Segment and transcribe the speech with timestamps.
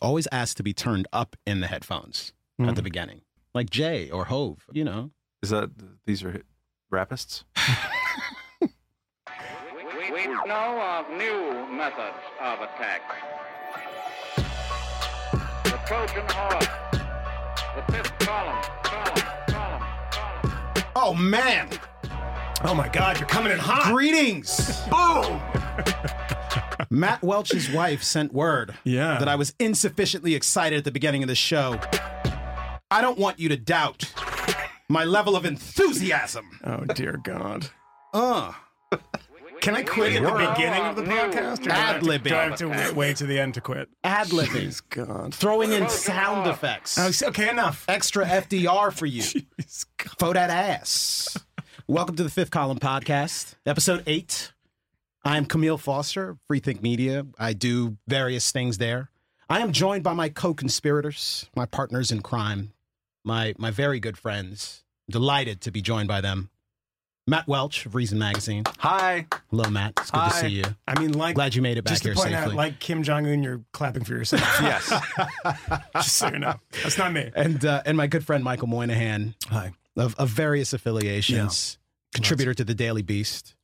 [0.00, 2.84] always ask to be turned up in the headphones at the hmm.
[2.84, 3.20] beginning,
[3.54, 4.66] like Jay or Hove.
[4.72, 5.10] You know,
[5.42, 5.70] Is that
[6.06, 6.42] these are
[6.92, 7.44] rapists?
[8.60, 8.66] We,
[10.12, 13.02] we know of new methods of attack.
[15.64, 16.66] The Trojan horse,
[17.76, 19.82] the fifth column, column, column,
[20.42, 20.84] column.
[20.96, 21.68] oh man,
[22.66, 23.92] Oh my God, you're coming in hot.
[23.92, 25.38] greetings, boom.
[26.90, 29.18] Matt Welch's wife sent word Yeah.
[29.18, 31.78] that I was insufficiently excited at the beginning of the show.
[32.90, 34.12] I don't want you to doubt
[34.88, 36.60] my level of enthusiasm.
[36.64, 37.68] Oh dear God.
[38.12, 38.52] Uh,
[39.60, 41.66] Can I quit at the beginning of the podcast?
[41.66, 42.28] Or I have to- Ad-libbing.
[42.28, 43.88] Do I have to wait, wait to the end to quit?
[44.04, 45.34] ad libbing, Please God.
[45.34, 46.98] throwing in sound effects.
[46.98, 47.84] Oh, okay, enough.
[47.88, 49.22] extra FDR for you.
[49.56, 50.12] Please, God.
[50.18, 51.38] Fo that ass.
[51.86, 54.52] Welcome to the Fifth Column Podcast, episode eight.
[55.24, 57.26] I'm Camille Foster, Free Think Media.
[57.38, 59.10] I do various things there.
[59.48, 62.72] I am joined by my co-conspirators, my partners in crime,
[63.24, 64.84] my my very good friends.
[65.10, 66.50] Delighted to be joined by them.
[67.26, 68.64] Matt Welch of Reason Magazine.
[68.78, 69.26] Hi.
[69.50, 69.94] Hello, Matt.
[69.98, 70.64] It's good to see you.
[70.86, 72.52] I mean, like, Glad you made it back just to here point safely.
[72.52, 74.42] out, like Kim Jong Un, you're clapping for yourself.
[74.60, 74.92] Yes.
[75.94, 77.30] just so you know, that's not me.
[77.34, 79.72] and uh, and my good friend Michael Moynihan Hi.
[79.96, 81.78] of, of various affiliations,
[82.14, 83.54] contributor to the Daily Beast,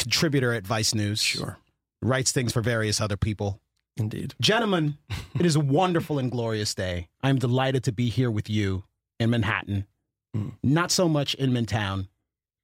[0.00, 1.58] Contributor at Vice News, Sure.
[2.02, 3.60] writes things for various other people.
[3.96, 4.34] Indeed.
[4.40, 4.96] Gentlemen,
[5.38, 7.08] it is a wonderful and glorious day.
[7.22, 8.84] I'm delighted to be here with you
[9.18, 9.86] in Manhattan.
[10.34, 10.52] Mm.
[10.62, 12.08] Not so much in Midtown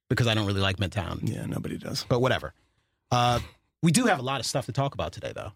[0.09, 2.05] because I don't really like Midtown, Yeah, nobody does.
[2.09, 2.53] but whatever.
[3.11, 3.39] Uh,
[3.83, 5.51] we do have a lot of stuff to talk about today, though.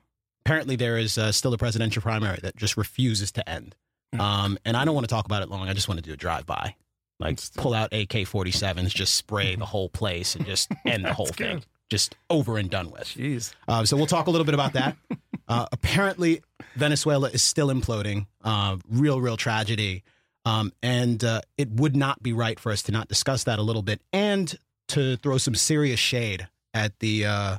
[0.46, 3.76] Apparently, there is uh, still a presidential primary that just refuses to end.
[4.20, 5.70] Um, and I don't want to talk about it long.
[5.70, 6.76] I just want to do a drive by.
[7.22, 11.28] Like, pull out AK 47s, just spray the whole place and just end the whole
[11.28, 11.56] That's thing.
[11.58, 11.66] good.
[11.90, 13.04] Just over and done with.
[13.04, 13.54] Jeez.
[13.68, 14.98] Uh, so we'll talk a little bit about that.
[15.48, 16.42] Uh, apparently,
[16.76, 18.26] Venezuela is still imploding.
[18.42, 20.02] Uh, real, real tragedy.
[20.46, 23.62] Um, and uh, it would not be right for us to not discuss that a
[23.62, 24.56] little bit and
[24.90, 27.58] to throw some serious shade at the uh,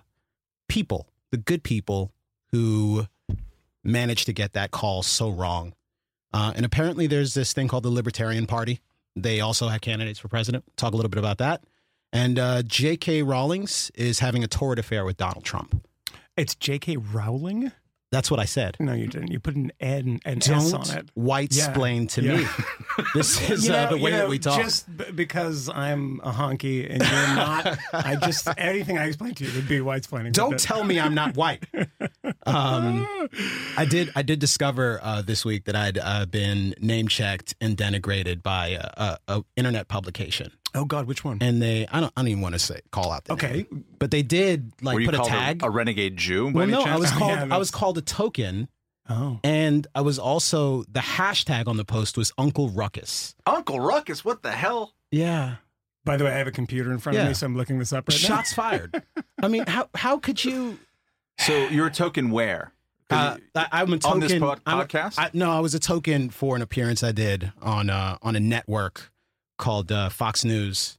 [0.70, 2.12] people, the good people
[2.53, 3.06] who
[3.84, 5.75] managed to get that call so wrong.
[6.32, 8.81] Uh, and apparently, there's this thing called the Libertarian Party.
[9.16, 10.64] They also have candidates for president.
[10.76, 11.64] Talk a little bit about that.
[12.12, 13.22] And uh, J.K.
[13.22, 15.86] Rawlings is having a torrid affair with Donald Trump.
[16.36, 16.96] It's J.K.
[16.96, 17.72] Rowling?
[18.12, 18.76] That's what I said.
[18.78, 19.32] No, you didn't.
[19.32, 21.08] You put an N and S on it.
[21.14, 21.72] white Yeah.
[21.72, 22.36] splain to Yeah.
[22.36, 22.46] me.
[23.14, 24.60] This is You uh, the way you that we talk.
[24.62, 29.44] Just b- because I'm a honky and you're not, I just anything I explain to
[29.46, 30.32] you would be white splaining.
[30.32, 31.64] Don't tell me I'm not white.
[32.44, 33.06] Um,
[33.76, 34.10] I did.
[34.16, 38.68] I did discover uh, this week that I'd uh, been name checked and denigrated by
[38.70, 41.38] a, a, a internet publication, Oh God, which one?
[41.41, 41.87] and they.
[41.87, 42.12] I don't.
[42.16, 43.25] I don't even want to say call out.
[43.25, 43.66] The Okay.
[43.71, 45.62] name, but they did like Were you put a tag.
[45.62, 46.47] a, renegade Jew?
[46.50, 47.00] by well, any no, I chance?
[47.00, 47.31] was Oh, called.
[47.38, 48.69] yeah, I was called a token,
[49.09, 53.34] Oh, and I was also the hashtag on the post was Uncle Ruckus.
[53.47, 54.25] Uncle Ruckus.
[54.25, 54.94] What the hell?
[55.10, 55.56] Yeah.
[56.05, 57.22] by the way, I have a computer in front Yeah.
[57.25, 59.03] of me, so I'm looking this up right Shots fired.
[59.43, 60.78] I mean, how how could you?
[61.39, 62.72] So you're a token where?
[63.10, 65.15] Uh, I, I'm a token On this pod- I'm a- podcast?
[65.19, 68.41] I, no, I was a token for an appearance I did on uh, on a
[68.41, 69.11] network
[69.62, 70.98] called uh, Fox News,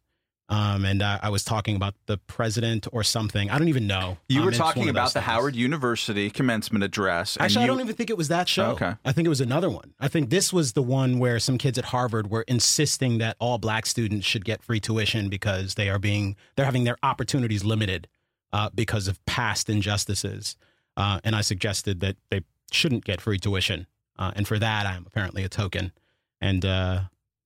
[0.50, 3.50] um, and I, I was talking about the president or something.
[3.50, 4.18] I don't even know.
[4.30, 5.26] you Um, were it's one talking of about the things.
[5.26, 7.36] Howard University commencement address.
[7.36, 8.72] and Actually, I you- don't even think it was that show.
[8.72, 8.94] Okay.
[9.06, 9.94] I think it was another one.
[10.00, 13.58] I think this was the one where some kids at Harvard were insisting that all
[13.58, 18.08] black students should get free tuition because they are being they're having their opportunities limited
[18.52, 20.56] uh, because of past injustices.
[20.96, 22.42] Uh, and I suggested that they
[22.72, 23.88] shouldn't get free tuition,
[24.20, 25.92] uh, and for that, I'm apparently a token,
[26.40, 27.00] and uh,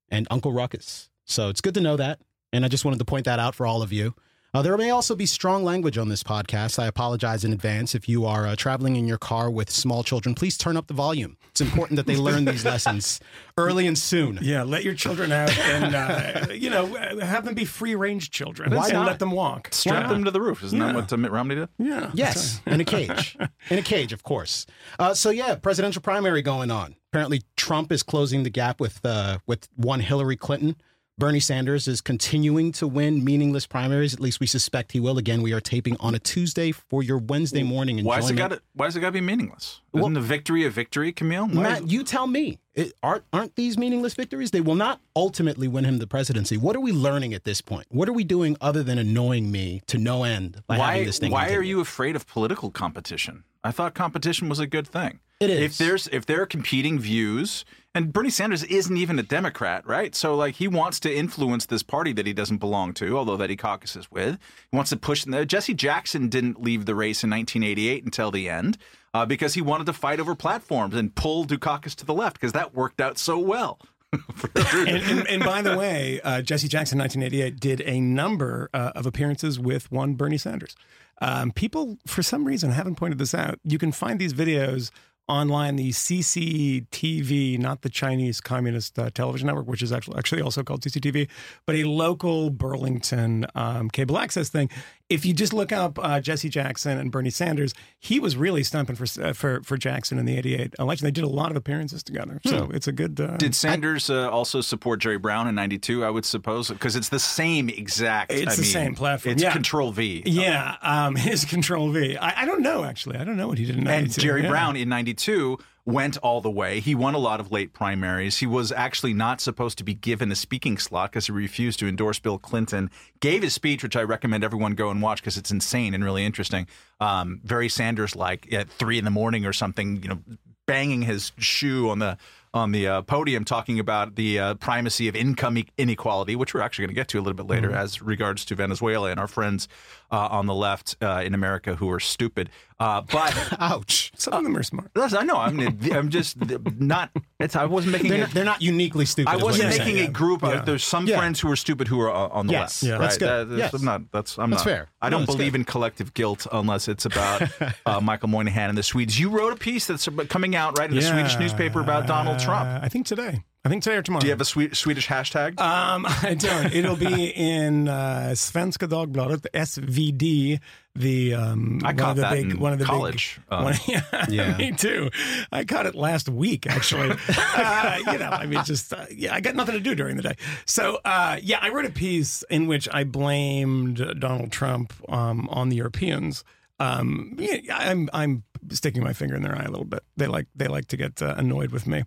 [0.09, 1.09] and Uncle Ruckus.
[1.25, 2.19] So it's good to know that,
[2.53, 4.15] and I just wanted to point that out for all of you.
[4.53, 6.79] Uh, there may also be strong language on this podcast.
[6.81, 7.93] I apologize in advance.
[7.93, 10.93] If you are uh, traveling in your car with small children, please turn up the
[10.93, 11.37] volume.
[11.51, 13.19] It's important that they learn these lessons
[13.57, 14.39] early and soon.
[14.41, 16.85] Yeah, let your children out and uh, you know
[17.21, 18.73] have them be free range children.
[18.73, 19.07] Why and not?
[19.07, 19.69] let them walk.
[19.73, 20.09] strap Yeah.
[20.09, 20.63] them to the roof.
[20.63, 20.87] Isn't Yeah.
[20.87, 21.69] that what uh, Mitt Romney did?
[21.77, 22.11] Yeah.
[22.13, 23.37] Yes, in a cage.
[23.69, 24.65] In a cage, of course.
[24.97, 26.95] Uh, so yeah, presidential primary going on.
[27.11, 30.77] Apparently, Trump is closing the gap with uh, with one Hillary Clinton.
[31.19, 34.13] Bernie Sanders is continuing to win meaningless primaries.
[34.13, 35.17] At least we suspect he will.
[35.17, 38.49] Again, we are taping on a Tuesday for your Wednesday morning Why has it got
[38.49, 39.81] to, Why does it got to be meaningless?
[39.95, 41.47] Isn't the victory a victory, Camille?
[41.47, 42.59] Why Matt, is- you tell me.
[42.75, 44.51] It, aren't aren't these meaningless victories?
[44.51, 46.55] They will not ultimately win him the presidency.
[46.55, 47.87] What are we learning at this point?
[47.89, 51.17] What are we doing other than annoying me to no end by having why this
[51.17, 51.31] thing?
[51.31, 53.43] why are you afraid of political competition?
[53.63, 55.19] I thought competition was a good thing.
[55.39, 55.59] It is.
[55.59, 57.63] If there's if there are competing views,
[57.93, 60.15] and Bernie Sanders isn't even a Democrat, right?
[60.15, 63.49] So like he wants to influence this party that he doesn't belong to, although that
[63.49, 64.37] he caucuses with.
[64.71, 65.25] He wants to push.
[65.25, 68.77] Jesse Jackson didn't leave the race in 1988 until the end.
[69.13, 72.53] uh, because he wanted to fight over platforms and pull Dukakis to the left because
[72.53, 73.79] that worked out so well.
[74.13, 79.05] and, and, and, by the way, uh, Jesse Jackson, 1988, did a number uh, of
[79.05, 80.75] appearances with one Bernie Sanders.
[81.19, 83.59] Um, people, for some reason, haven't pointed this out.
[83.63, 84.91] You can find these videos
[85.27, 90.81] online, the CCTV, not the Chinese Communist uh, Television Network, which is actually also called
[90.81, 91.27] CCTV,
[91.65, 94.69] but a local Burlington um, cable access thing.
[95.09, 98.95] If you just look up uh, Jesse Jackson and Bernie Sanders, he was really stumping
[98.95, 101.05] for uh, for for Jackson in the '88 election.
[101.05, 102.75] They did a lot of appearances together, so hmm.
[102.75, 103.19] it's a good.
[103.19, 106.03] Uh, did Sanders uh, also support Jerry Brown in '92?
[106.03, 108.33] I would suppose because it's the same exact.
[108.33, 109.33] It's I the mean, same platform.
[109.33, 109.53] It's yeah.
[109.53, 110.23] Control V.
[110.25, 112.17] Yeah, um, his Control V.
[112.17, 113.17] I, I, don't know actually.
[113.17, 114.03] I don't know what he did in '92.
[114.03, 114.49] And Jerry yeah.
[114.49, 116.81] Brown in '92 1992 went all the way.
[116.81, 118.37] He won a lot of late primaries.
[118.37, 121.87] He was actually not supposed to be given a speaking slot because he refused to
[121.87, 122.91] endorse Bill Clinton.
[123.21, 126.25] Gave his speech, which I recommend everyone go and watch because it's insane and really
[126.25, 126.67] interesting.
[126.99, 130.19] Um, very Sanders like at three in the morning or something, you know,
[130.65, 132.17] banging his shoe on the
[132.53, 136.61] on the uh, podium talking about the uh, primacy of income e- inequality, which we're
[136.61, 137.77] actually going to get to a little bit later mm-hmm.
[137.77, 139.67] as regards to Venezuela and our friends
[140.11, 142.49] uh, on the left uh, in America who are stupid.
[142.79, 144.91] Uh, but ouch, some of them are smart.
[144.95, 145.37] I know.
[145.37, 145.59] I'm,
[145.91, 146.37] I'm just
[146.79, 147.09] not.
[147.39, 147.55] It's.
[147.55, 148.09] I wasn't making.
[148.09, 149.31] They're, a, not, they're not uniquely stupid.
[149.31, 150.09] I wasn't making saying.
[150.09, 150.43] a group.
[150.43, 150.61] Yeah.
[150.61, 151.17] there's some yeah.
[151.17, 152.83] friends who are stupid who are on the yes.
[152.83, 152.83] left.
[152.83, 153.01] Yeah, right?
[153.01, 153.49] that's good.
[153.49, 153.73] That, yes.
[153.73, 154.11] I'm not.
[154.11, 154.37] That's.
[154.37, 154.71] I'm that's not.
[154.71, 154.89] fair.
[155.01, 155.61] I don't no, believe good.
[155.61, 157.49] in collective guilt unless it's about
[157.87, 159.19] uh, Michael Moynihan and the Swedes.
[159.19, 161.11] You wrote a piece that's coming out right in a yeah.
[161.11, 162.83] Swedish newspaper about Donald Trump.
[162.83, 163.43] I think today.
[163.67, 164.21] I think today or tomorrow.
[164.21, 165.59] Do you have a Swedish hashtag?
[165.59, 166.73] Um, I don't.
[166.73, 170.61] It'll be in uh, Svenska Dagbladet, SVD.
[170.95, 173.41] The um, I one caught of the that big, in one of the college.
[173.49, 174.57] Big, um, one, yeah, yeah.
[174.57, 175.09] me too.
[175.51, 177.11] I caught it last week, actually.
[177.27, 180.23] uh, you know, I mean, just uh, yeah, I got nothing to do during the
[180.23, 180.35] day.
[180.65, 185.67] So uh, yeah, I wrote a piece in which I blamed Donald Trump um, on
[185.67, 186.45] the Europeans.
[186.79, 190.03] Um, yeah, I'm I'm sticking my finger in their eye a little bit.
[190.15, 192.03] They like they like to get uh, annoyed with me.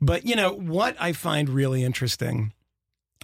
[0.00, 2.52] But you know what I find really interesting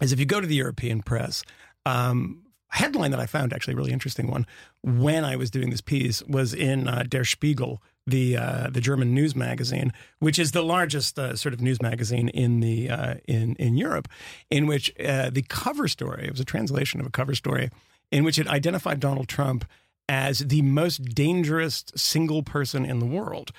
[0.03, 1.43] is if you go to the European press.
[1.87, 4.47] Um, headline that I found actually a really interesting one
[4.83, 9.15] when I was doing this piece was in uh, Der Spiegel, the uh, the German
[9.15, 13.57] news magazine, which is the largest uh, sort of news magazine in the uh, in
[13.57, 14.09] in Europe,
[14.51, 17.71] in which uh, the cover story it was a translation of a cover story
[18.11, 19.65] in which it identified Donald Trump
[20.11, 23.53] as the most dangerous single person in the world.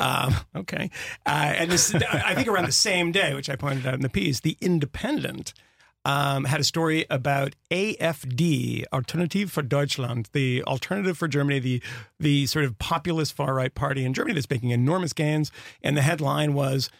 [0.00, 0.90] Um, okay.
[1.24, 4.08] Uh, and this, I think around the same day, which I pointed out in the
[4.08, 5.54] piece, The Independent
[6.04, 11.80] um, had a story about AFD, Alternative for Deutschland, the alternative for Germany, the
[12.18, 15.52] the sort of populist far right party in Germany that's making enormous gains.
[15.84, 16.90] And the headline was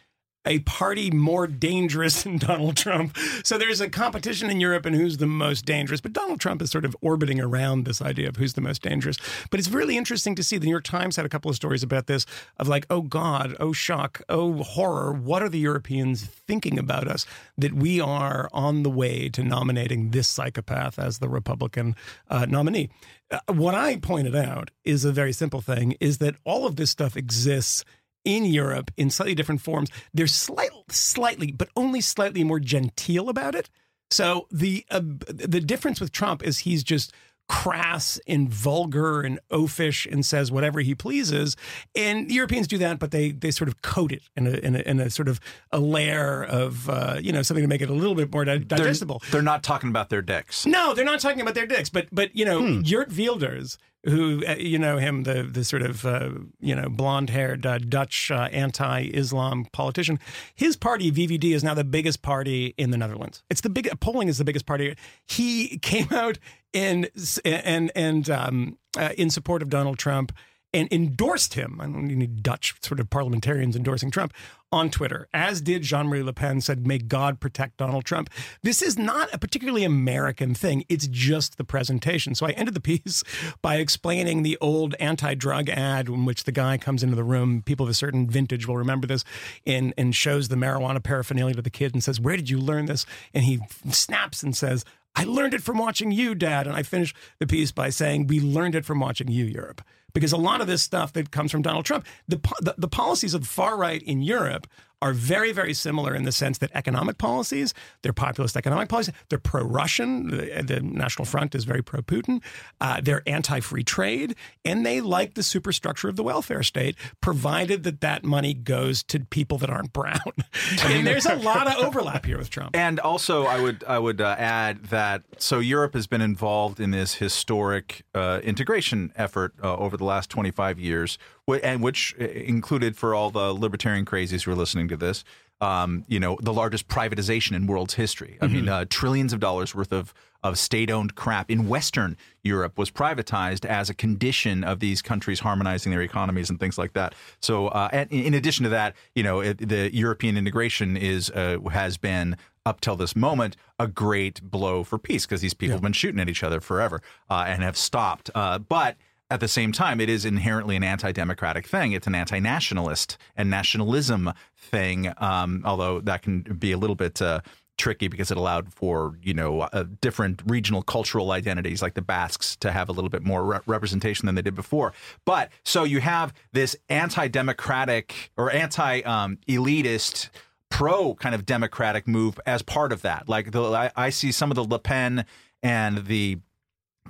[0.45, 3.17] a party more dangerous than Donald Trump.
[3.45, 6.01] So there's a competition in Europe and who's the most dangerous.
[6.01, 9.19] But Donald Trump is sort of orbiting around this idea of who's the most dangerous.
[9.51, 10.59] But it's really interesting to see.
[10.59, 12.27] The New York Times had a couple of stories about this
[12.59, 15.13] of like, oh God, oh shock, oh horror.
[15.13, 20.11] What are the Europeans thinking about us that we are on the way to nominating
[20.11, 21.95] this psychopath as the Republican
[22.29, 22.91] uh, nominee?
[23.31, 26.91] Uh, what I pointed out is a very simple thing is that all of this
[26.91, 27.85] stuff exists
[28.25, 29.91] in Europe in slightly different forms.
[30.13, 33.69] They're slight, slightly, but only slightly more genteel about it.
[34.11, 37.13] So the uh, the difference with Trump is he's just
[37.49, 41.57] crass and vulgar and oafish and says whatever he pleases.
[41.95, 44.79] And Europeans do that, but they they sort of coat it in a in a,
[44.81, 45.41] in a sort of
[45.71, 49.21] a layer of uh, you know something to make it a little bit more digestible.
[49.21, 50.67] They're, they're, not talking about their dicks.
[50.67, 51.91] No, they're not talking about their dicks.
[51.91, 52.81] But but you know, hmm.
[52.81, 56.31] Geert Wilders, who uh, you know him, the the sort of uh,
[56.61, 60.19] you know blonde haired uh, Dutch uh, anti-Islam politician.
[60.55, 63.43] His party VVD is now the biggest party in the Netherlands.
[63.51, 64.97] It's the big polling is the biggest party.
[65.27, 66.39] He came out
[66.73, 67.09] in
[67.45, 70.33] and and um, uh, in support of Donald Trump
[70.75, 71.79] and endorsed him.
[71.81, 74.33] I don't need Dutch sort of parliamentarians endorsing Trump
[74.73, 78.31] on Twitter, as did Jean Marie Le Pen, said, May God protect Donald Trump.
[78.63, 80.85] This is not a particularly American thing.
[80.89, 82.35] It's just the presentation.
[82.35, 83.23] So I ended the piece
[83.61, 87.63] by explaining the old anti drug ad in which the guy comes into the room.
[87.63, 89.25] People of a certain vintage will remember this
[89.67, 92.87] and, and shows the marijuana paraphernalia to the kid and says, Where did you learn
[92.87, 93.05] this?
[93.35, 93.61] And he
[93.91, 96.67] snaps and says, I learned it from watching you, Dad.
[96.67, 99.83] And I finished the piece by saying, We learned it from watching you, Europe.
[100.15, 103.33] Because a lot of this stuff that comes from Donald Trump, the, the, the policies
[103.33, 104.67] of the far right in Europe
[105.03, 109.39] are very, very similar in the sense that economic policies, they're populist economic policies, they're
[109.39, 110.29] pro Russian.
[110.29, 112.41] The, the, National Front is very pro Putin.
[112.81, 117.83] Uh, they're anti free trade, and they like the superstructure of the welfare state, provided
[117.83, 120.21] that that money goes to people that aren't brown.
[120.85, 122.77] and there's a lot of overlap here with Trump.
[122.77, 126.93] And also, I would I would uh, add that so Europe has been involved in
[126.93, 131.19] this historic uh, integration effort uh, over the last 25 years,
[131.49, 135.25] and which uh, included for all the libertarian crazies who are listening to this,
[135.61, 138.39] um, you know, the largest privatization in world's history.
[138.41, 142.91] I mean, uh, trillions of dollars worth of of state-owned crap in Western Europe was
[142.91, 147.15] privatized as a condition of these countries harmonizing their economies and things like that.
[147.41, 151.59] So, uh, and in addition to that, you know, it, the European integration is uh,
[151.71, 155.83] has been up till this moment a great blow for peace because these people have
[155.83, 158.29] been shooting at each other forever uh, and have stopped.
[158.35, 158.97] Uh, but
[159.33, 161.93] at the same time, it is inherently an anti-democratic thing.
[161.93, 165.13] It's an anti-nationalist and nationalism thing.
[165.17, 167.41] Um, although that can be a little bit uh,
[167.79, 172.57] tricky because it allowed for you know uh, different regional cultural identities like the Basques
[172.57, 174.93] to have a little bit more re- representation than they did before.
[175.25, 180.29] But so you have this anti-democratic or anti-elitist.
[180.69, 183.29] pro kind of democratic move as part of that.
[183.29, 185.25] Like the I, I see some of the Le Pen
[185.63, 186.39] and the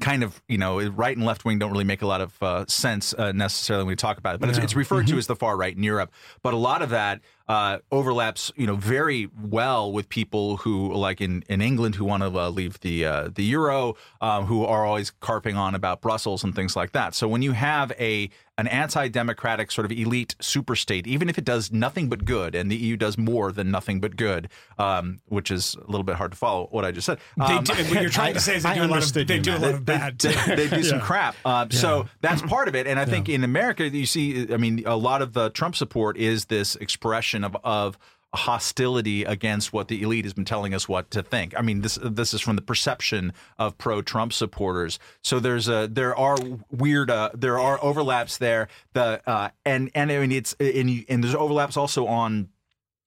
[0.01, 2.65] kind of you know right and left wing don't really make a lot of uh,
[2.67, 5.37] sense uh, necessarily when we talk about it but it's, it's referred to as the
[5.37, 6.11] far right in europe.
[6.43, 11.21] But a lot of that uh, overlaps you know very well with people who like
[11.21, 14.87] in, in england who want to uh, leave the uh, the euro um, who are
[14.87, 17.15] always carping on about brussels and things like that.
[17.15, 18.31] So when you have a
[18.63, 22.77] an anti-democratic sort of elite superstate even if it does nothing but good and the
[22.77, 26.39] eu does more than nothing but good um, which is a little bit hard to
[26.39, 28.71] follow what i just said They Um, do, what you're trying to say is they
[28.71, 30.19] I do a lot of they do a lot of bad.
[30.19, 30.57] they, too.
[30.57, 31.05] they do some Yeah.
[31.05, 31.35] crap.
[31.45, 32.87] Uh, So that's part of it.
[32.87, 36.17] And I think in America, you see, I mean, a lot of the Trump support
[36.17, 37.99] is this expression of of
[38.35, 41.55] hostility against what the elite has been telling us what to think.
[41.59, 44.99] I mean, this this is from the perception of pro Trump supporters.
[45.23, 46.37] So there's a there are
[46.71, 48.69] weird uh, there are overlaps there.
[48.95, 52.49] The uh, and and I mean it's and, and there's overlaps also on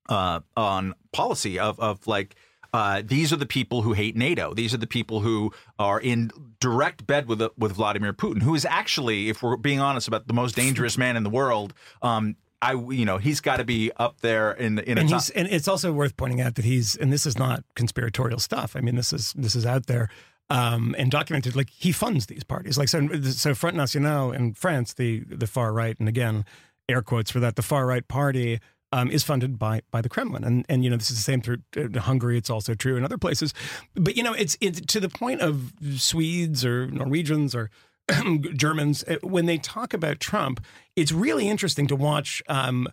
[0.10, 2.36] uh, on policy of of like.
[2.74, 4.53] Uh, these are the people who hate NATO.
[4.53, 6.29] These are the people who are in
[6.60, 10.34] direct bed with with Vladimir Putin, who is actually, if we're being honest, about the
[10.34, 11.74] most dangerous man in the world.
[12.01, 12.36] Um,
[12.66, 15.24] I, you know, he's got to be up there in in a and top.
[15.36, 18.76] and it's also worth pointing out that he's and this is not conspiratorial stuff.
[18.76, 20.10] I mean, this is this is out there
[20.50, 21.56] um, and documented.
[21.56, 22.78] Like he funds these parties.
[22.78, 26.44] Like so, so Front National in France, the the far right, and again,
[26.90, 28.60] air quotes for that, the far right party.
[28.92, 31.42] Um, is funded by by the Kremlin, and and you know this is the same
[31.42, 32.38] through uh, Hungary.
[32.38, 33.54] It's also true in other places,
[33.94, 37.70] but you know it's it's to the point of Swedes or Norwegians or
[38.56, 40.64] Germans uh, when they talk about Trump.
[40.96, 42.88] It's really interesting to watch um,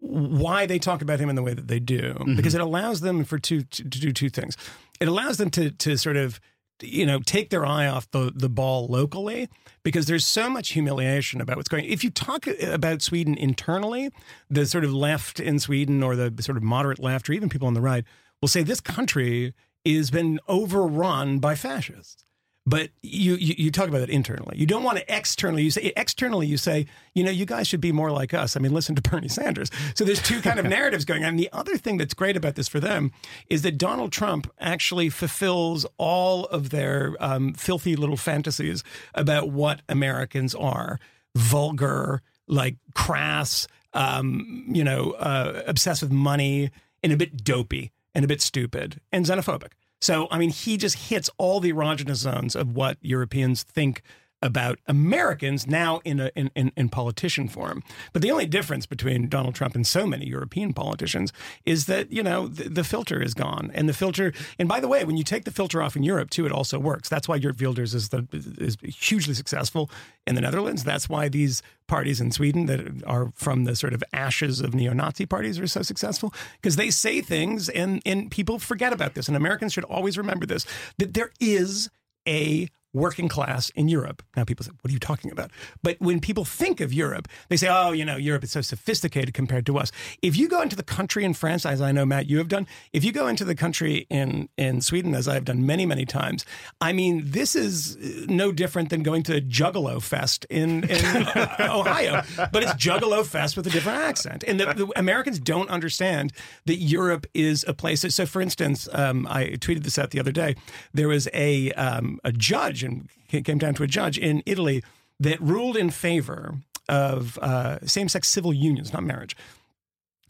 [0.00, 3.24] why they talk about him in the way that they do because it allows them
[3.24, 4.56] for two to, to do two things.
[5.00, 6.40] It allows them to to sort of
[6.80, 9.48] you know take their eye off the the ball locally
[9.82, 11.84] because there's so much humiliation about what's going.
[11.86, 14.10] If you talk about Sweden internally,
[14.48, 17.66] the sort of left in Sweden or the sort of moderate left or even people
[17.66, 18.04] on the right
[18.40, 22.24] will say this country has been overrun by fascists.
[22.68, 24.58] But you, you you talk about it internally.
[24.58, 25.62] You don't want to externally.
[25.62, 26.46] You say externally.
[26.46, 26.84] You say,
[27.14, 28.56] you know, you guys should be more like us.
[28.56, 29.70] I mean, listen to Bernie Sanders.
[29.94, 31.30] So there's two kind of narratives going on.
[31.30, 33.10] And the other thing that's great about this for them
[33.48, 38.84] is that Donald Trump actually fulfills all of their um, filthy little fantasies
[39.14, 41.00] about what Americans are:
[41.34, 46.70] vulgar, like crass, um, you know, uh, obsessed with money,
[47.02, 49.70] and a bit dopey, and a bit stupid, and xenophobic.
[50.00, 54.02] So, I mean, he just hits all the erogenous zones of what Europeans think
[54.40, 57.82] about Americans now in a in, in, in politician form.
[58.12, 61.32] But the only difference between Donald Trump and so many European politicians
[61.64, 63.70] is that, you know, the, the filter is gone.
[63.74, 66.30] And the filter and by the way, when you take the filter off in Europe
[66.30, 67.08] too, it also works.
[67.08, 69.90] That's why Europe Wilders is the is hugely successful
[70.26, 70.84] in the Netherlands.
[70.84, 75.26] That's why these parties in Sweden that are from the sort of ashes of neo-Nazi
[75.26, 79.36] parties are so successful because they say things and and people forget about this and
[79.36, 80.66] Americans should always remember this
[80.98, 81.88] that there is
[82.26, 82.68] a
[82.98, 84.22] working class in Europe.
[84.36, 85.50] Now people say, what are you talking about?
[85.82, 89.34] But when people think of Europe, they say, oh, you know, Europe is so sophisticated
[89.34, 89.92] compared to us.
[90.22, 92.66] If you go into the country in France, as I know, Matt, you have done,
[92.92, 96.44] if you go into the country in, in Sweden, as I've done many, many times,
[96.80, 97.96] I mean, this is
[98.28, 103.56] no different than going to Juggalo Fest in, in uh, Ohio, but it's Juggalo Fest
[103.56, 104.44] with a different accent.
[104.46, 106.32] And the, the Americans don't understand
[106.66, 108.00] that Europe is a place.
[108.14, 110.56] So, for instance, um, I tweeted this out the other day.
[110.92, 112.82] There was a, um, a judge,
[113.30, 114.82] it came down to a judge in Italy
[115.20, 119.36] that ruled in favor of uh, same sex civil unions, not marriage.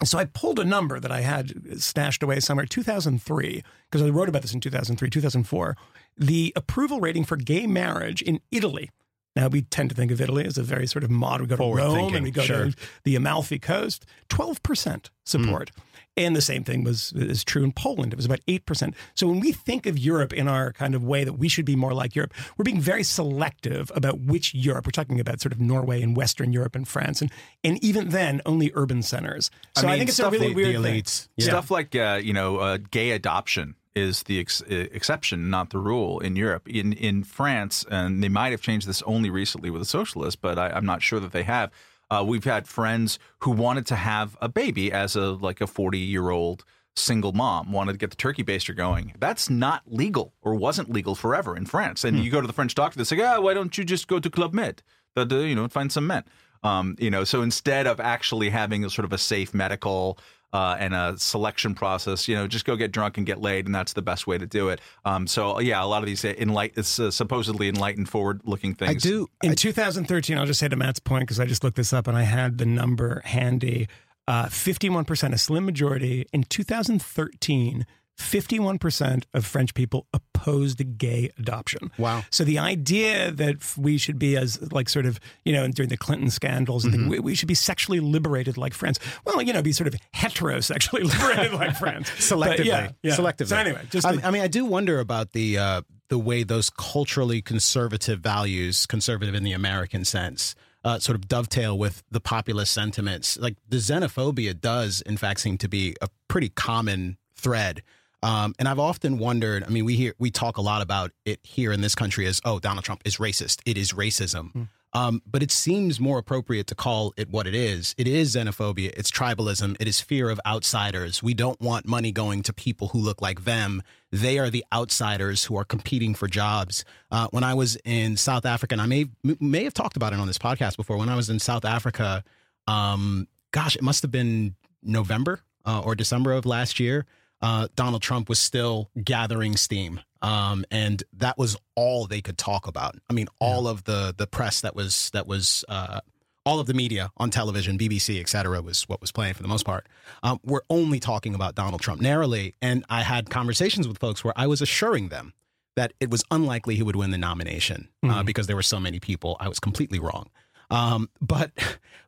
[0.04, 4.28] So I pulled a number that I had stashed away somewhere, 2003, because I wrote
[4.28, 5.76] about this in 2003, 2004.
[6.16, 8.90] The approval rating for gay marriage in Italy
[9.36, 11.42] Now we tend to think of Italy as a very sort of modern.
[11.42, 12.66] We go to Rome thinking, and we go sure.
[12.66, 14.04] to the Amalfi Coast.
[14.28, 15.70] Twelve percent support,
[16.16, 18.12] and the same thing was is true in Poland.
[18.12, 18.94] It was about eight percent.
[19.14, 21.76] So when we think of Europe in our kind of way that we should be
[21.76, 24.86] more like Europe, we're being very selective about which Europe.
[24.86, 27.30] We're talking about sort of Norway and Western Europe and France, and
[27.62, 29.50] and even then only urban centers.
[29.76, 31.02] So I, mean, I think it's a really like weird the thing.
[31.36, 31.46] Yeah.
[31.46, 36.20] Stuff like uh, you know, uh, gay adoption is the ex- exception, not the rule
[36.20, 36.68] in Europe.
[36.68, 40.58] In in France, and they might have changed this only recently with the socialists, but
[40.58, 41.70] I, I'm not sure that they have.
[42.10, 45.98] Uh, we've had friends who wanted to have a baby as a like a 40
[45.98, 46.64] year old
[46.96, 49.14] single mom wanted to get the turkey baster going.
[49.18, 52.04] That's not legal or wasn't legal forever in France.
[52.04, 54.18] And you go to the French doctor, they say, "Ah, why don't you just go
[54.18, 54.82] to Club Med?
[55.14, 56.24] That, you know, find some men."
[56.62, 60.18] Um, you know, so instead of actually having a sort of a safe medical
[60.52, 63.74] uh, and a selection process, you know, just go get drunk and get laid, and
[63.74, 64.80] that's the best way to do it.
[65.04, 69.04] Um, so yeah, a lot of these enlight, it's, uh, supposedly enlightened, forward-looking things.
[69.04, 69.28] I do.
[69.42, 72.16] In 2013, I'll just say to Matt's point because I just looked this up and
[72.16, 73.88] I had the number handy.
[74.26, 76.26] Uh, 51%, a slim majority.
[76.32, 77.86] In 2013,
[78.18, 81.90] 51% of French people opposed gay adoption.
[81.98, 82.24] Wow.
[82.30, 85.96] So the idea that we should be as like sort of, you know, during the
[85.96, 87.08] Clinton scandals, and Mm-hmm.
[87.08, 88.98] we, we should be sexually liberated like France.
[89.24, 92.10] Well, you know, be sort of heterosexually liberated like France.
[92.10, 92.64] selectively.
[92.66, 93.14] Yeah, yeah.
[93.16, 93.46] Selectively.
[93.48, 96.42] So anyway, just I, to- I mean, I do wonder about the uh, the way
[96.42, 102.20] those culturally conservative values, conservative in the American sense, uh, sort of dovetail with the
[102.20, 103.36] populist sentiments.
[103.38, 107.82] Like the xenophobia does, in fact, seem to be a pretty common thread.
[108.22, 109.64] Um, and I've often wondered.
[109.64, 112.40] I mean, we hear we talk a lot about it here in this country as,
[112.44, 113.60] oh, Donald Trump is racist.
[113.64, 114.68] It is racism.
[114.94, 117.94] Um, but it seems more appropriate to call it what it is.
[117.98, 118.90] It is xenophobia.
[118.96, 119.76] It's tribalism.
[119.78, 121.22] It is fear of outsiders.
[121.22, 123.82] We don't want money going to people who look like them.
[124.10, 126.86] They are the outsiders who are competing for jobs.
[127.10, 130.20] Uh, when I was in South Africa, and I may may have talked about it
[130.20, 130.96] on this podcast before.
[130.96, 132.24] When I was in South Africa,
[132.66, 137.04] um, gosh, it must have been November uh, or December of last year.
[137.40, 142.66] Uh, Donald Trump was still gathering steam, um, and that was all they could talk
[142.66, 142.96] about.
[143.08, 146.00] I mean, all of the the press that was that was uh,
[146.44, 149.48] all of the media on television, BBC, et cetera, was what was playing for the
[149.48, 149.86] most part.
[150.22, 154.34] Um, we're only talking about Donald Trump narrowly, and I had conversations with folks where
[154.34, 155.32] I was assuring them
[155.76, 158.98] that it was unlikely he would win the nomination uh, because there were so many
[158.98, 159.36] people.
[159.38, 160.28] I was completely wrong.
[160.70, 161.52] Um, but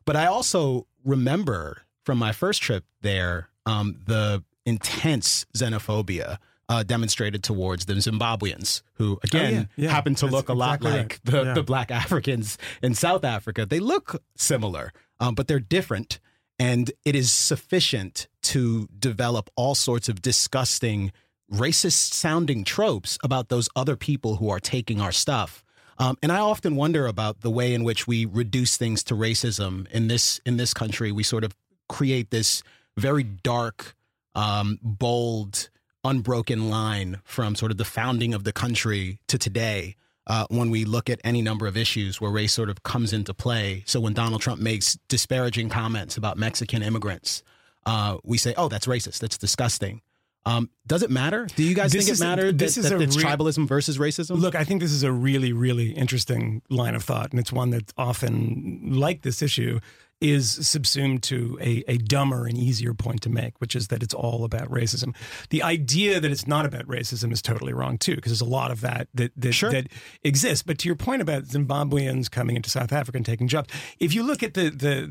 [0.05, 6.37] but I also remember from my first trip there um, the intense xenophobia
[6.69, 9.91] uh, demonstrated towards the Zimbabweans, who again yeah, yeah.
[9.91, 11.19] happen to That's look a lot like right.
[11.31, 11.53] the, Yeah.
[11.53, 13.65] the black Africans in South Africa.
[13.65, 14.85] They look similar,
[15.19, 16.19] um, but they're different.
[16.57, 21.11] And it is sufficient to develop all sorts of disgusting,
[21.51, 25.63] racist sounding tropes about those other people who are taking our stuff.
[25.97, 29.87] Um, and I often wonder about the way in which we reduce things to racism
[29.91, 31.11] in this in this country.
[31.11, 31.51] We sort of
[31.89, 32.63] create this
[32.95, 33.95] very dark,
[34.35, 35.69] um, bold,
[36.03, 39.95] unbroken line from sort of the founding of the country to today.
[40.27, 43.33] Uh, when we look at any number of issues where race sort of comes into
[43.33, 43.83] play.
[43.87, 47.41] So when Donald Trump makes disparaging comments about Mexican immigrants,
[47.87, 49.17] uh, we say, "Oh, that's racist.
[49.19, 50.01] That's disgusting."
[50.45, 51.47] Um, does it matter?
[51.55, 53.67] Do you guys This think is- it mattered this that, is that it's re- tribalism
[53.67, 54.39] versus racism?
[54.39, 57.71] Look, I think this is a really, really interesting line of thought, and it's one
[57.71, 59.79] that's often, like this issue,
[60.21, 64.13] is subsumed to a, a dumber and easier point to make, which is that it's
[64.13, 65.15] all about racism.
[65.49, 68.71] The idea that it's not about racism is totally wrong too, because there's a lot
[68.71, 69.71] of that that that, Sure.
[69.71, 69.87] that
[70.23, 70.63] exists.
[70.63, 74.23] But to your point about Zimbabweans coming into South Africa and taking jobs, if you
[74.23, 75.09] look at the the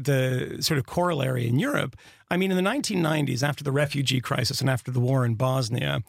[0.57, 1.97] the sort of corollary in Europe,
[2.31, 6.05] I mean, in the 1990s, after the refugee crisis and after the war in Bosnia,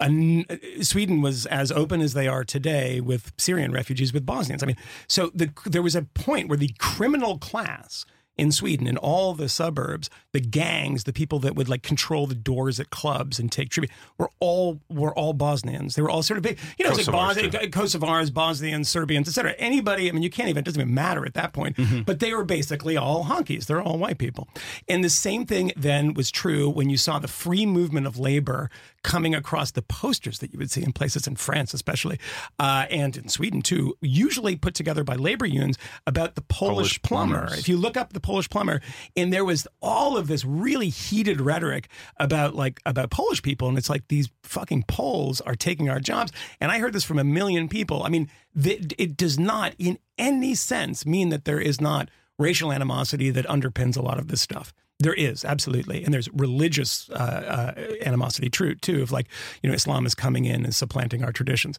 [0.00, 0.46] an,
[0.80, 4.62] Sweden was as open as they are today with Syrian refugees, with Bosnians.
[4.62, 8.96] I mean, so the, there was a point where the criminal class in Sweden, in
[8.96, 13.38] all the suburbs, the gangs, the people that would like control the doors at clubs
[13.38, 15.94] and take tribute, were all were all Bosnians.
[15.94, 19.54] They were all sort of big, you know, it's like Kosovars, Kosovars, Bosnians, Serbians, etc.
[19.58, 21.76] Anybody, I mean, you can't even, it doesn't even matter at that point.
[22.04, 23.66] But they were basically all honkies.
[23.66, 24.48] They're all white people.
[24.88, 28.70] And the same thing then was true when you saw the free movement of labor
[29.02, 32.18] coming across the posters that you would see in places in France, especially,
[32.58, 37.02] uh, and in Sweden too, usually put together by labor unions about the Polish, Polish
[37.02, 37.38] plumber.
[37.38, 37.58] plumbers.
[37.58, 38.80] If you look up the Polish plumber,
[39.16, 43.78] and there was all of this really heated rhetoric about like about Polish people, and
[43.78, 46.32] it's like these fucking Poles are taking our jobs.
[46.60, 48.02] And I heard this from a million people.
[48.02, 48.28] I mean,
[48.60, 53.46] th- it does not in any sense mean that there is not racial animosity that
[53.46, 54.74] underpins a lot of this stuff.
[54.98, 59.28] There is absolutely, and there's religious uh, uh, animosity, true too, of like
[59.62, 61.78] you know Islam is coming in and supplanting our traditions.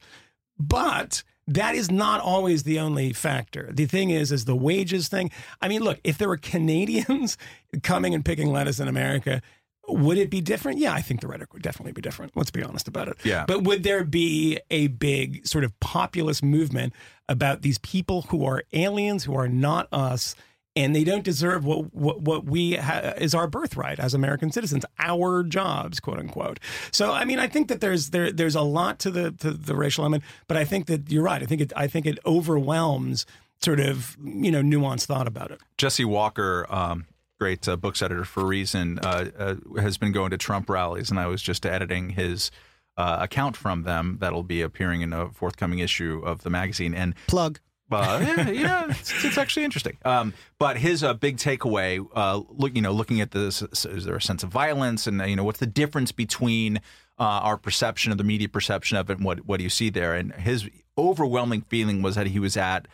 [0.60, 3.70] But that is not always the only factor.
[3.72, 5.32] The thing is, is the wages thing.
[5.62, 7.38] I mean, look, if there were Canadians
[7.84, 9.42] coming and picking lettuce in America,
[9.88, 10.80] would it be different?
[10.80, 12.36] Yeah, I think the rhetoric would definitely be different.
[12.36, 13.18] Let's be honest about it.
[13.24, 13.46] Yeah.
[13.48, 16.94] But would there be a big sort of populist movement
[17.30, 20.36] about these people who are aliens, who are not us,
[20.78, 24.86] and they don't deserve what what, what we ha- is our birthright as American citizens,
[25.00, 26.60] our jobs, quote unquote.
[26.92, 29.76] So, I mean, I think that there's there there's a lot to the to the
[29.76, 31.42] racial element, but I think that you're right.
[31.42, 33.26] I think it I think it overwhelms
[33.60, 35.60] sort of you know nuanced thought about it.
[35.78, 37.08] Jesse Walker, um,
[37.40, 41.20] great uh, books editor for Reason, uh, uh, has been going to Trump rallies, and
[41.20, 42.52] I was just editing his
[42.98, 46.94] uh, account from them that'll be appearing in a forthcoming issue of the magazine.
[46.94, 47.60] And Plug.
[47.92, 49.98] Uh, yeah, yeah it's, it's actually interesting.
[50.04, 54.16] Um, but his uh, big takeaway, uh, look, you know, looking at this, is there
[54.16, 56.78] a sense of violence, and uh, you know, what's the difference between
[57.20, 59.90] uh, our perception of the media perception of it, and what what do you see
[59.90, 60.14] there?
[60.14, 62.88] And his overwhelming feeling was that he was at.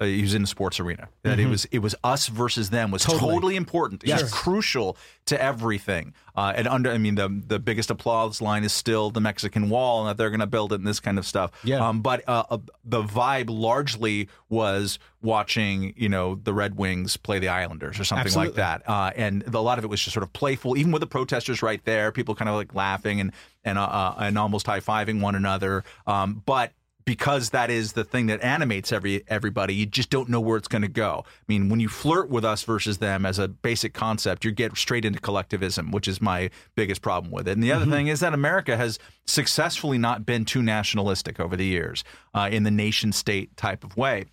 [0.00, 1.08] Uh, he was in the sports arena.
[1.22, 3.56] That it was it was us versus them was totally, Totally.
[3.56, 4.02] important.
[4.02, 4.22] It Yes.
[4.22, 6.14] was crucial to everything.
[6.34, 10.00] Uh, and under, I mean, the the biggest applause line is still the Mexican Wall,
[10.00, 11.52] and that they're going to build it and this kind of stuff.
[11.62, 11.76] Yeah.
[11.86, 17.38] Um, but uh, uh, the vibe largely was watching, you know, the Red Wings play
[17.38, 18.82] the Islanders or something like that.
[18.88, 21.62] Uh, and a lot of it was just sort of playful, even with the protesters
[21.62, 23.30] right there, people kind of like laughing and
[23.64, 25.84] and uh, and almost high fiving one another.
[26.04, 26.72] Um, but
[27.04, 30.68] because that is the thing that animates every everybody, you just don't know where it's
[30.68, 31.24] going to go.
[31.26, 34.76] I mean, when you flirt with us versus them as a basic concept, you get
[34.76, 37.52] straight into collectivism, which is my biggest problem with it.
[37.52, 41.66] And the other thing is that America has successfully not been too nationalistic over the
[41.66, 44.26] years uh, in the nation state type of way.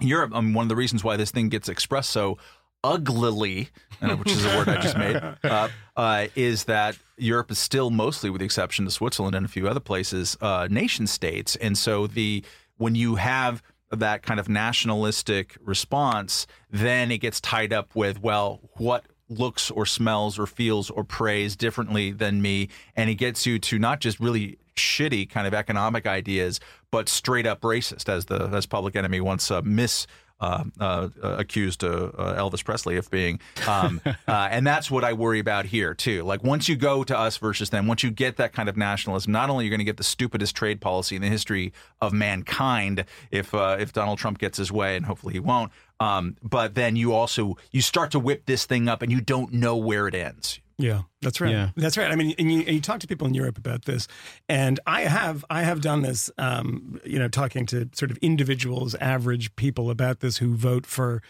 [0.00, 2.38] Europe, um, one of the reasons why this thing gets expressed so
[2.84, 3.68] uglily,
[4.00, 7.90] uh, which is a word I just made, uh, uh, is that Europe is still
[7.90, 11.56] mostly, with the exception of Switzerland and a few other places, uh, nation states.
[11.56, 12.44] And so the
[12.76, 18.60] when you have that kind of nationalistic response, then it gets tied up with well,
[18.76, 23.58] what looks or smells or feels or prays differently than me, and it gets you
[23.58, 28.48] to not just really shitty kind of economic ideas, but straight up racist, as the
[28.52, 30.06] as Public Enemy once uh, mis.
[30.42, 35.04] Uh, uh, uh, accused uh, uh, Elvis Presley of being, um, uh, and that's what
[35.04, 36.24] I worry about here too.
[36.24, 39.30] Like once you go to us versus them, once you get that kind of nationalism,
[39.30, 42.12] not only are you going to get the stupidest trade policy in the history of
[42.12, 45.70] mankind, if uh, if Donald Trump gets his way, and hopefully he won't,
[46.02, 49.52] um, but then you also you start to whip this thing up, and you don't
[49.52, 50.58] know where it ends.
[50.78, 51.52] Yeah, that's right.
[51.52, 51.68] Yeah.
[51.76, 52.10] That's right.
[52.10, 54.08] I mean, and you, and you talk to people in Europe about this,
[54.48, 56.28] and I have I have done this.
[56.38, 61.22] Um, you know, talking to sort of individuals, average people about this who vote for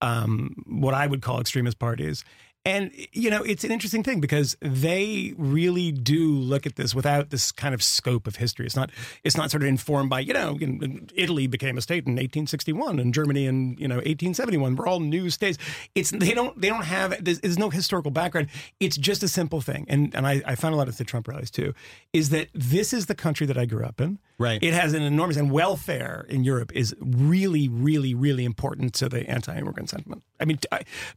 [0.00, 2.24] um, what I would call extremist parties.
[2.64, 7.30] And you know, it's an interesting thing because they really do look at this without
[7.30, 8.66] this kind of scope of history.
[8.66, 8.90] It's not
[9.24, 10.58] it's not sort of informed by you know
[11.14, 14.76] Italy became a state in 1861 and Germany in you know 1871.
[14.76, 15.56] We're all new states.
[15.94, 18.48] It's they don't they don't have there's, there's no historical background.
[18.78, 19.86] It's just a simple thing.
[19.88, 21.72] And and I, I found a lot of the Trump rallies too.
[22.12, 24.18] Is that this is the country that I grew up in.
[24.36, 24.62] Right.
[24.62, 29.28] It has an enormous and welfare in Europe is really, really, really important to the
[29.28, 30.22] anti-immigrant sentiment.
[30.40, 30.58] I mean,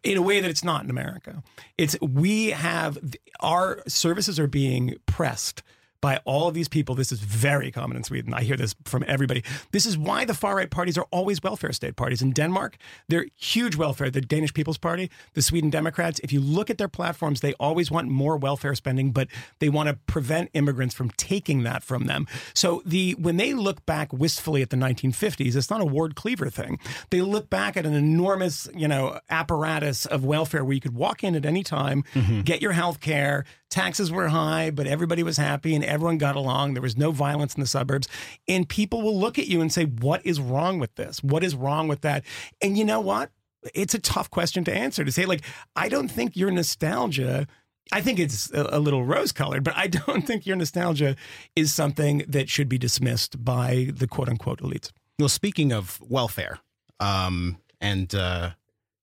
[0.03, 1.41] in a way that it's not in America.
[1.77, 2.97] It's we have
[3.39, 5.63] our services are being pressed
[6.03, 6.95] by all of these people.
[6.95, 8.33] This is very common in Sweden.
[8.33, 9.41] I hear this from everybody.
[9.71, 12.21] This is why the far right parties are always welfare state parties.
[12.21, 12.75] In Denmark,
[13.07, 14.09] they're huge welfare.
[14.09, 17.89] The Danish People's Party, the Sweden Democrats, if you look at their platforms, they always
[17.89, 22.27] want more welfare spending, but they want to prevent immigrants from taking that from them.
[22.53, 26.49] So the when they look back wistfully at the 1950s, it's not a Ward Cleaver
[26.49, 26.79] thing.
[27.11, 31.23] They look back at an enormous, you know, apparatus of welfare where you could walk
[31.23, 32.41] in at any time, mm-hmm.
[32.41, 36.73] get your health care, taxes were high, but everybody was happy and everyone got along.
[36.73, 38.07] There was no violence in the suburbs.
[38.47, 41.23] And people will look at you and say, What is wrong with this?
[41.23, 42.23] What is wrong with that?
[42.62, 43.31] And you know what?
[43.73, 45.41] It's a tough question to answer to say, like,
[45.75, 47.47] I don't think your nostalgia.
[47.91, 51.15] I think it's a, little rose colored, but I don't think your nostalgia
[51.55, 54.91] is something that should be dismissed by the quote unquote elites.
[55.19, 56.59] Well, speaking of welfare,
[56.99, 58.51] um, and uh,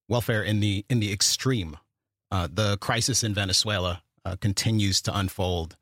[0.09, 1.77] welfare in the in the extreme,
[2.31, 5.77] uh, the crisis in Venezuela uh, continues to unfold,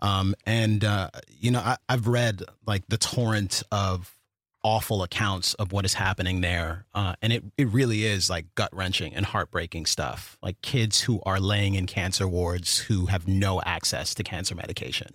[0.00, 4.14] um, and uh, you know I, I've read like the torrent of
[4.62, 8.74] awful accounts of what is happening there, uh, and it it really is like gut
[8.74, 10.38] wrenching and heartbreaking stuff.
[10.42, 15.14] Like kids who are laying in cancer wards who have no access to cancer medication,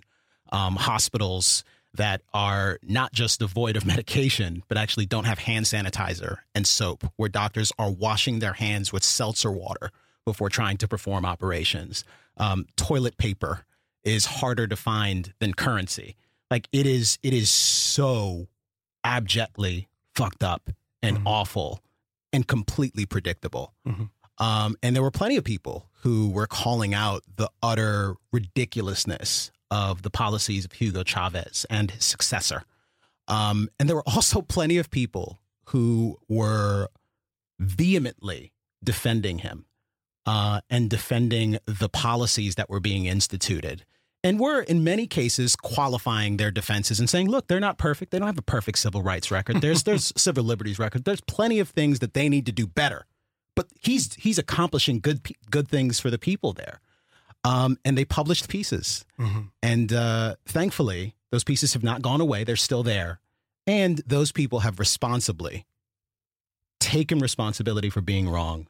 [0.52, 6.38] um, hospitals that are not just devoid of medication, but actually don't have hand sanitizer
[6.54, 9.90] and soap, where doctors are washing their hands with seltzer water
[10.26, 12.04] before trying to perform operations.
[12.36, 13.64] Um, toilet paper
[14.04, 16.16] is harder to find than currency.
[16.50, 18.48] Like it is, it is so
[19.02, 20.68] abjectly fucked up
[21.02, 21.22] and Mhm.
[21.26, 21.80] awful
[22.32, 23.72] and completely predictable.
[23.86, 24.10] Mhm.
[24.38, 30.02] Um, and there were plenty of people who were calling out the utter ridiculousness of
[30.02, 32.64] the policies of Hugo Chavez and his successor.
[33.28, 35.38] Um, and there were also plenty of people
[35.70, 36.88] who were
[37.58, 38.52] vehemently
[38.84, 39.65] defending him
[40.26, 43.84] uh, and defending the policies that were being instituted.
[44.24, 48.10] And were in many cases qualifying their defenses and saying, look, they're not perfect.
[48.10, 49.60] They don't have a perfect civil rights record.
[49.60, 51.04] There's there's civil liberties record.
[51.04, 53.06] There's plenty of things that they need to do better.
[53.54, 56.80] But he's he's accomplishing good good things for the people there.
[57.44, 59.04] Um, and they published pieces.
[59.20, 59.50] Mhm.
[59.62, 62.42] And uh, thankfully, those pieces have not gone away.
[62.42, 63.20] They're still there.
[63.68, 65.66] And those people have responsibly
[66.80, 68.66] taken responsibility for being wrong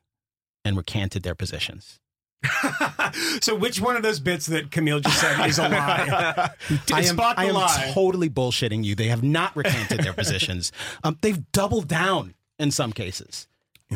[0.66, 2.00] and recanted their positions.
[3.40, 6.50] so which one of those bits that Camille just said is a lie?
[6.92, 7.90] I am, Spot the I am lie.
[7.94, 8.94] totally bullshitting you.
[8.94, 10.72] They have not recanted their positions.
[11.04, 13.46] Um, they've doubled down in some cases.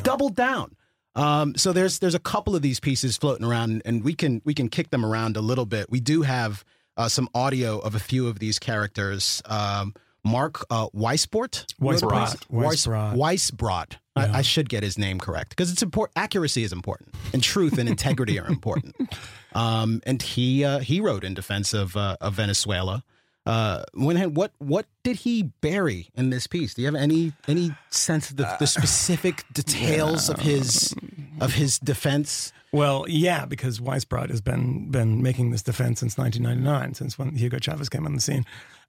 [0.03, 0.77] Doubled down.
[1.17, 4.55] Um, so there's there's a couple of these pieces floating around, and we can we
[4.55, 5.91] can kick them around a little bit.
[5.91, 6.65] We do have
[6.97, 9.43] uh, some audio of a few of these characters.
[9.47, 12.47] Um, Mark uh, Weisbort, Weisbrot.
[12.49, 13.15] Weisbrot.
[13.17, 13.97] Weisbrot.
[14.17, 16.19] I, I should get his name correct because it's important.
[16.19, 18.97] Accuracy is important, and truth and integrity are important.
[19.53, 23.03] Um, and he uh, he wrote in defense of uh, of Venezuela.
[23.47, 26.75] Uh, when what what did he bury in this piece?
[26.75, 30.95] Do you have any any sense of the, the specific details of his
[31.41, 32.53] of his defense?
[32.73, 37.59] Well, yeah, because Weisbrot has been been making this defense since 1999, since when Hugo
[37.59, 38.47] Chavez came on the scene.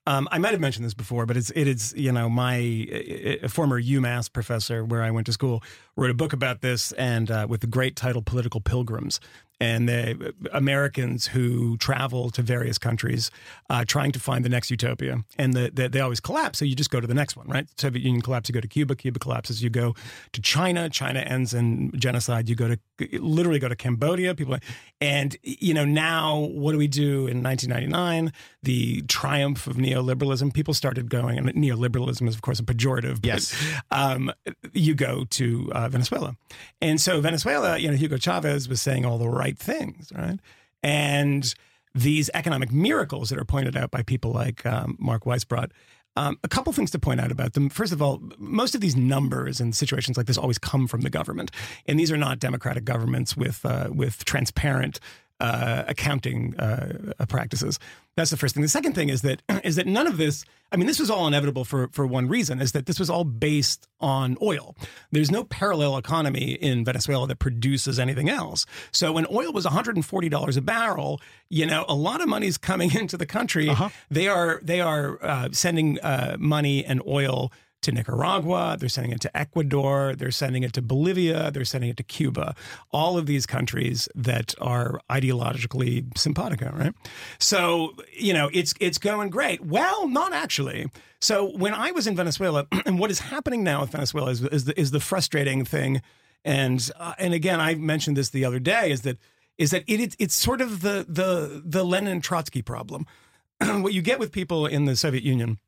[0.07, 3.79] Um, I might have mentioned this before, but it's it is you know my former
[3.81, 5.61] UMass professor where I went to school
[5.95, 9.19] wrote a book about this and uh, with the great title "Political Pilgrims."
[9.61, 13.29] And the Americans who travel to various countries
[13.69, 16.57] uh, trying to find the next utopia, and the, the, they always collapse.
[16.59, 17.67] So you just go to the next one, right?
[17.77, 18.95] Soviet Union collapses, you go to Cuba.
[18.95, 19.93] Cuba collapses, you go
[20.33, 20.89] to China.
[20.89, 22.49] China ends in genocide.
[22.49, 22.79] You go to
[23.19, 24.33] literally go to Cambodia.
[24.33, 24.57] People,
[24.99, 28.33] and you know now what do we do in 1999?
[28.63, 30.53] The triumph of neoliberalism.
[30.55, 33.21] People started going, and neoliberalism is of course a pejorative.
[33.21, 33.55] But, Yes.
[33.91, 34.31] um,
[34.73, 36.35] you go to uh, Venezuela,
[36.81, 40.39] and so Venezuela, you know, Hugo Chavez was saying all the right things, right?
[40.83, 41.53] And
[41.93, 45.71] these economic miracles that are pointed out by people like um, Mark Weisbrot.
[46.17, 47.69] Um, a couple things to point out about them.
[47.69, 51.09] First of all, most of these numbers and situations like this always come from the
[51.09, 51.51] government,
[51.85, 54.99] and these are not democratic governments with uh, with transparent
[55.41, 57.79] uh, accounting uh, practices.
[58.15, 58.61] That's the first thing.
[58.61, 60.45] The second thing is that is that none of this.
[60.71, 63.23] I mean, this was all inevitable for for one reason: is that this was all
[63.23, 64.75] based on oil.
[65.11, 68.65] There's no parallel economy in Venezuela that produces anything else.
[68.91, 72.95] So when oil was 140 dollars a barrel, you know, a lot of money's coming
[72.95, 73.69] into the country.
[74.09, 79.21] They are they are uh, sending uh, money and oil to Nicaragua, they're sending it
[79.21, 82.55] to Ecuador, they're sending it to Bolivia, they're sending it to Cuba.
[82.91, 86.93] All of these countries that are ideologically simpatico, right?
[87.39, 89.65] So, you know, it's it's going great.
[89.65, 90.87] Well, not actually.
[91.19, 94.65] So when I was in Venezuela, and what is happening now with Venezuela is, is,
[94.65, 96.01] the, is the frustrating thing.
[96.43, 99.17] And uh, and again, I mentioned this the other day, is that
[99.57, 103.05] is that it, it's sort of the the the Lenin Trotsky problem.
[103.59, 105.59] what you get with people in the Soviet Union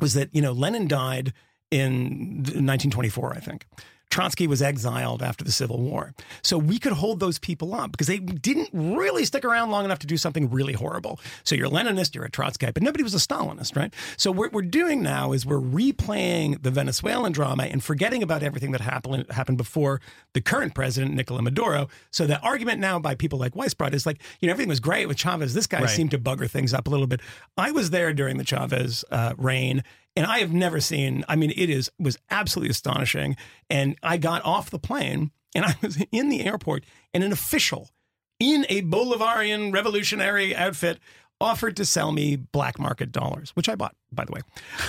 [0.00, 1.32] was that you know Lenin died
[1.70, 3.66] in 1924, I think.
[4.14, 6.14] Trotsky was exiled after the Civil War.
[6.40, 9.98] So we could hold those people up because they didn't really stick around long enough
[9.98, 11.18] to do something really horrible.
[11.42, 13.92] So you're a Leninist, you're a Trotskyite, but nobody was a Stalinist, right?
[14.16, 18.70] So what we're doing now is we're replaying the Venezuelan drama and forgetting about everything
[18.70, 20.00] that happened happened before
[20.32, 21.88] the current president, Nicolas Maduro.
[22.12, 25.08] So the argument now by people like Weisbrot is like, you know, everything was great
[25.08, 25.54] with Chavez.
[25.54, 25.90] This guy Right.
[25.90, 27.20] seemed to bugger things up a little bit.
[27.56, 29.82] I was there during the Chavez uh, reign,
[30.16, 31.24] and I have never seen.
[31.28, 33.36] I mean, it is was absolutely astonishing.
[33.68, 37.90] And I got off the plane, and I was in the airport, and an official
[38.40, 40.98] in a Bolivarian revolutionary outfit
[41.40, 44.40] offered to sell me black market dollars, which I bought, by the way,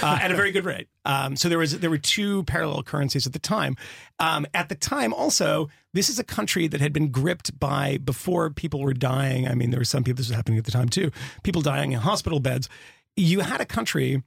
[0.01, 0.87] uh, at a very good rate.
[1.07, 3.75] Um, so there was there were two parallel currencies at the time.
[4.17, 8.49] Um, at the time, also, this is a country that had been gripped by before
[8.49, 9.47] people were dying.
[9.47, 11.11] I mean, there were some people this was happening at the time too.
[11.43, 12.69] People dying in hospital beds.
[13.15, 14.23] You had a country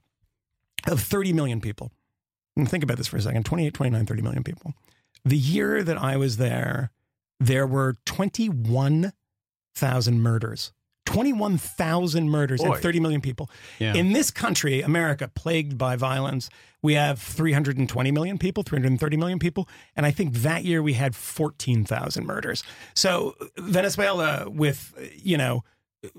[0.87, 1.91] of 30 million people.
[2.55, 4.73] And think about this for a second 28, 29, 30 million people.
[5.25, 6.91] The year that I was there,
[7.39, 10.71] there were 21,000 murders.
[11.05, 12.73] 21,000 murders Boy.
[12.73, 13.49] and 30 million people.
[13.79, 13.95] Yeah.
[13.95, 16.51] In this country, America, plagued by violence,
[16.83, 19.67] we have 320 million people, 330 million people.
[19.95, 22.63] And I think that year we had 14,000 murders.
[22.93, 25.63] So Venezuela, with, you know,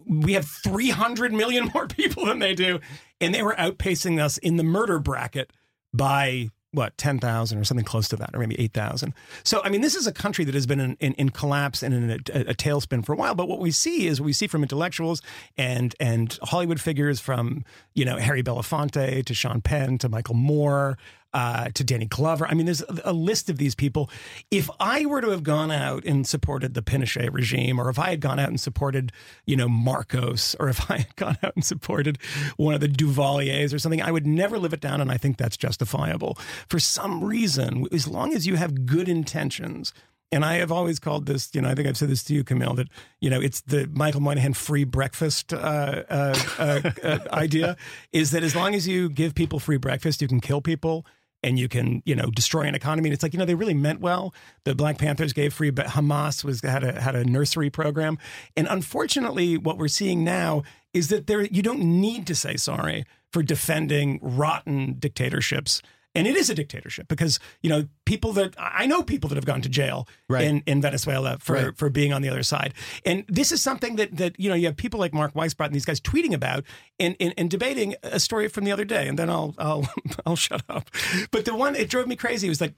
[0.06, 2.80] we have 300 million more people than they do,
[3.20, 5.52] and they were outpacing us in the murder bracket
[5.92, 9.12] by what 10,000 or something close to that, or maybe 8,000.
[9.42, 11.92] So, I mean, this is a country that has been in, in, in collapse and
[11.92, 13.34] in a, a, tailspin for a while.
[13.34, 15.20] But what we see is we see from intellectuals
[15.58, 17.64] and and Hollywood figures from
[17.94, 20.96] you know Harry Belafonte to Sean Penn to Michael Moore
[21.32, 22.46] uh, to Danny Glover.
[22.46, 24.10] I mean, there's a, list of these people.
[24.50, 28.10] If I were to have gone out and supported the Pinochet regime, or if I
[28.10, 29.12] had gone out and supported,
[29.46, 32.18] you know, Marcos, or if I had gone out and supported
[32.56, 35.00] one of the Duvaliers or something, I would never live it down.
[35.00, 36.38] And I think that's justifiable.
[36.68, 39.92] For some reason, as long as you have good intentions,
[40.32, 42.44] and I have always called this, you know, I think I've said this to you,
[42.44, 42.88] Camille, that,
[43.20, 47.76] you know, it's the Michael Moynihan free breakfast uh, uh, uh idea
[48.12, 51.04] is that as long as you give people free breakfast, you can kill people
[51.42, 53.08] and you can you know destroy an economy.
[53.08, 54.34] And it's like you know they really meant well.
[54.64, 58.18] The Black Panthers gave free, but Hamas was had a had a nursery program.
[58.56, 63.04] And unfortunately, what we're seeing now is that there you don't need to say sorry
[63.32, 65.82] for defending rotten dictatorships
[66.14, 69.44] and it is a dictatorship because you know people that I know people that have
[69.44, 70.44] gone to jail right.
[70.44, 71.76] in, in Venezuela for right.
[71.76, 74.66] for being on the other side, and this is something that that you know you
[74.66, 76.64] have people like Mark Weisbrot and these guys tweeting about
[76.98, 79.88] and, and, and debating a story from the other day, and then I'll I'll
[80.26, 80.90] I'll shut up.
[81.30, 82.74] But the one it drove me crazy was like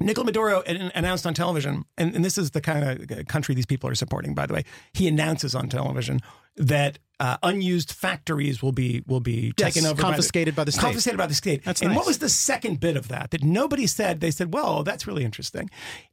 [0.00, 3.88] Nicolas Maduro announced on television, and, and, this is the kind of country these people
[3.88, 4.64] are supporting, by the way.
[4.92, 6.20] He announces on television
[6.56, 10.64] that uh, unused factories will be will be yes, taken over, confiscated by the, by
[10.64, 10.80] the state.
[10.82, 11.64] Confiscated by the state.
[11.64, 11.96] That's and nice.
[11.96, 14.20] what was the second bit of that that nobody said?
[14.20, 15.70] They said, "Well, that's really interesting,"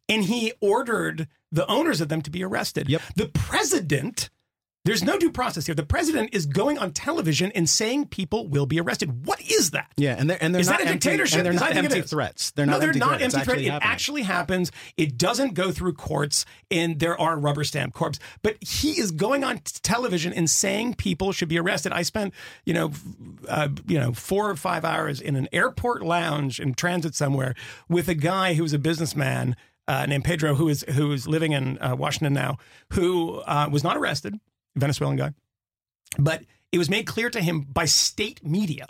[0.08, 2.89] and he ordered the owners of them to be arrested.
[2.89, 3.01] Yep.
[3.15, 4.29] The president
[4.86, 5.76] there's no due process here.
[5.76, 9.26] The president is going on television and saying people will be arrested.
[9.26, 9.91] What is that?
[9.96, 11.38] Yeah, and they're and they're is not that a empty, dictatorship?
[11.38, 12.52] And they're not empty threats.
[12.52, 13.34] They're no, not they're empty not threats.
[13.34, 13.62] empty threats.
[13.62, 13.91] It happening.
[13.91, 14.72] actually happens.
[14.98, 18.19] It doesn't go through courts, and there are rubber stamp courts.
[18.41, 21.93] But he is going on television and saying people should be arrested.
[21.93, 22.34] I spent,
[22.65, 22.91] you know,
[23.48, 27.56] uh, you know, four or five hours in an airport lounge in transit somewhere
[27.88, 29.56] with a guy who was a businessman.
[29.86, 32.58] Uh, named Pedro, who is who is living in uh, Washington now,
[32.93, 34.39] who uh, was not arrested,
[34.75, 35.33] Venezuelan guy,
[36.17, 38.88] but it was made clear to him by state media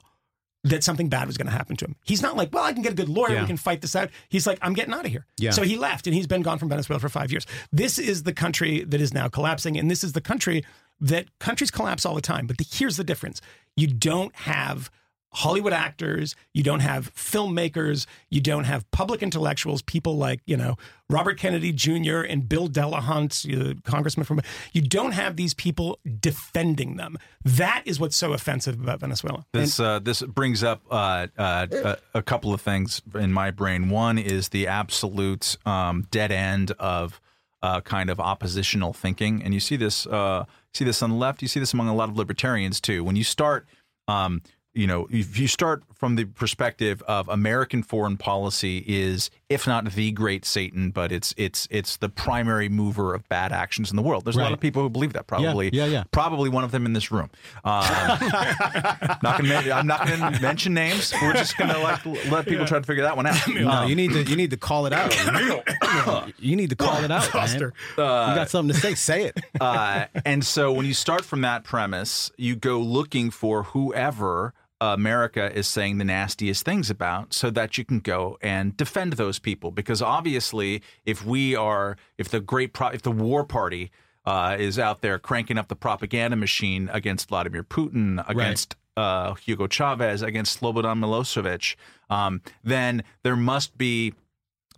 [0.64, 1.96] that something bad was going to happen to him.
[2.06, 3.34] He's not like, well, I can get a good lawyer.
[3.34, 3.42] Yeah.
[3.42, 4.10] We can fight this out.
[4.30, 5.26] He's like, I'm getting out of here.
[5.38, 5.52] Yeah.
[5.52, 7.46] So he left and he's been gone from Venezuela for five years.
[7.72, 9.78] This is the country that is now collapsing.
[9.78, 10.64] And this is the country
[11.02, 12.48] that countries collapse all the time.
[12.48, 13.42] But the, here's the difference
[13.76, 14.90] you don't have
[15.34, 20.76] Hollywood actors, you don't have filmmakers, you don't have public intellectuals, people like, you know,
[21.10, 22.22] Robert Kennedy Jr.
[22.22, 24.42] and Bill Delahunt, congressman from,
[24.72, 27.18] you don't have these people defending them.
[27.44, 29.46] That is what's so offensive about Venezuela.
[29.54, 33.90] This uh, this brings up uh, uh, a, a couple of things in my brain.
[33.90, 37.20] One is the absolute um, dead end of
[37.62, 41.42] uh, kind of oppositional thinking, and you see this uh, see this on the left.
[41.42, 43.04] You see this among a lot of libertarians too.
[43.04, 43.68] When you start
[44.08, 44.42] um,
[44.74, 49.86] you know, if you start from the perspective of American foreign policy is, if not
[49.92, 54.02] the great Satan, but it's it's it's the primary mover of bad actions in the
[54.02, 54.26] world.
[54.26, 55.28] There's a lot of people who believe that.
[55.28, 56.04] Probably, yeah, yeah.
[56.12, 57.30] Probably one of them in this room.
[57.64, 57.84] Um,
[59.22, 61.14] not gonna, I'm not going to mention names.
[61.22, 63.38] We're just going to like let people try to figure that one out.
[63.54, 65.14] No, Um, you need to you need to call it out.
[66.40, 67.30] you need to call it out, man.
[67.32, 67.74] Foster.
[67.92, 69.40] you got something to say, say it.
[69.62, 74.54] uh, and so when you start from that premise, you go looking for whoever
[74.92, 79.40] America is saying the nastiest things about so that you can go and defend those
[79.40, 79.72] people.
[79.72, 83.92] Because obviously, if we are, if the great, pro- if the war party
[84.26, 89.68] uh, is out there cranking up the propaganda machine against Vladimir Putin, against uh, Hugo
[89.68, 91.76] Chavez, against Slobodan Milosevic,
[92.10, 94.14] um, then there must be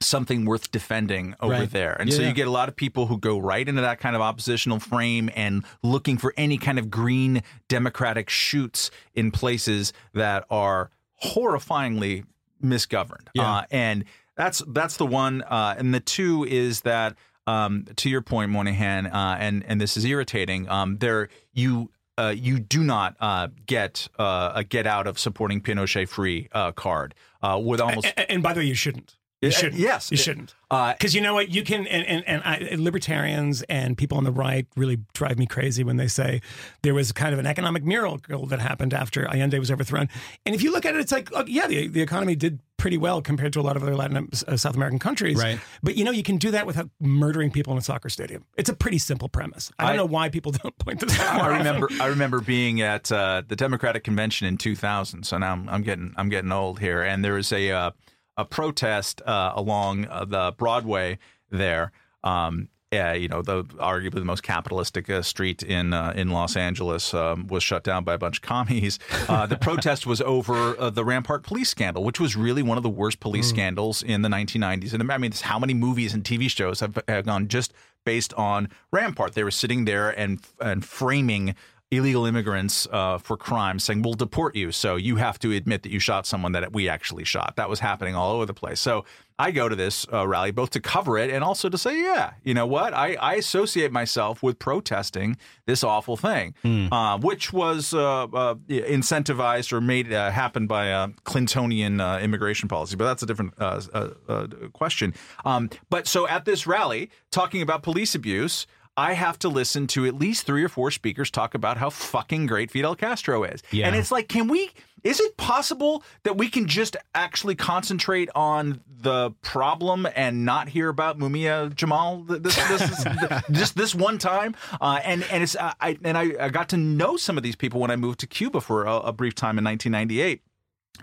[0.02, 1.70] something worth defending over Right.
[1.72, 1.94] there.
[1.94, 2.34] And Yeah, so you yeah.
[2.34, 5.64] get a lot of people who go right into that kind of oppositional frame and
[5.84, 10.92] looking for any kind of green democratic shoots in places that are
[11.24, 12.26] horrifyingly
[12.64, 13.28] misgoverned.
[13.34, 13.52] Yeah.
[13.58, 14.06] Uh, and
[14.36, 15.42] that's that's the one.
[15.44, 17.16] Uh, and the two is that
[17.48, 20.68] um, to your point, Moynihan, uh, and and this is irritating.
[20.70, 21.92] Um, there you.
[22.18, 26.72] Uh, you do not uh, get uh, a get out of supporting Pinochet free uh,
[26.72, 29.16] card uh, with almost And, and by the way, you shouldn't.
[29.46, 29.80] You Uh, shouldn't.
[29.82, 30.12] yes.
[30.12, 30.56] you shouldn't.
[30.72, 34.24] uh, Because you know what, you can, and and, and I, libertarians and people on
[34.24, 36.42] the right really drive me crazy when they say
[36.82, 40.10] there was kind of an economic miracle that happened after Allende was overthrown.
[40.46, 42.98] And if you look at it, it's like, oh, yeah, the the economy did pretty
[42.98, 45.38] well compared to a lot of other Latin uh, South American countries.
[45.42, 45.60] Right.
[45.82, 48.44] But you know, you can do that without murdering people in a soccer stadium.
[48.58, 49.72] It's a pretty simple premise.
[49.80, 51.42] I don't I- know why people don't point this out.
[51.42, 55.24] I remember I remember being at uh, the Democratic convention in 2000.
[55.26, 57.92] So now I'm, I'm getting I'm getting old here, and there was a uh,
[58.38, 61.20] a protest uh, along uh, the Broadway
[61.50, 61.92] there.
[62.24, 66.56] Um, uh, you know, the arguably the most capitalistic uh, street in uh, in Los
[66.56, 69.00] Angeles um, was shut down by a bunch of commies.
[69.28, 72.84] Uh, the protest was over uh, the Rampart police scandal, which was really one of
[72.84, 74.94] the worst police scandals in the 1990s.
[74.94, 77.74] And I mean, how many movies and TV shows have, have gone just
[78.04, 79.34] based on Rampart?
[79.34, 81.56] They were sitting there and and framing
[81.92, 85.92] illegal immigrants uh, for crimes, saying we'll deport you, so you have to admit that
[85.92, 87.56] you shot someone that we actually shot.
[87.58, 88.80] That was happening all over the place.
[88.82, 89.06] So
[89.38, 92.34] I go to this uh, rally both to cover it and also to say, yeah,
[92.44, 92.94] you know what?
[92.94, 96.56] I, I associate myself with protesting this awful thing,
[96.92, 102.68] uh, which was uh, uh, incentivized or made uh, happen by a Clintonian uh, immigration
[102.68, 102.96] policy.
[102.96, 105.14] But that's a different uh, uh, uh, question.
[105.46, 108.66] Um, but so at this rally, talking about police abuse.
[108.98, 112.46] I have to listen to at least three or four speakers talk about how fucking
[112.48, 113.62] great Fidel Castro is.
[113.72, 113.88] Yeah.
[113.88, 114.72] And it's like, can we,
[115.04, 120.88] is it possible that we can just actually concentrate on the problem and not hear
[120.88, 123.06] about Mumia Jamal th- this, this, is
[123.52, 124.56] just this one time?
[124.80, 127.56] Uh, and, and it's, uh, I, and I, I got to know some of these
[127.56, 130.42] people when I moved to Cuba for a, a brief time in 1998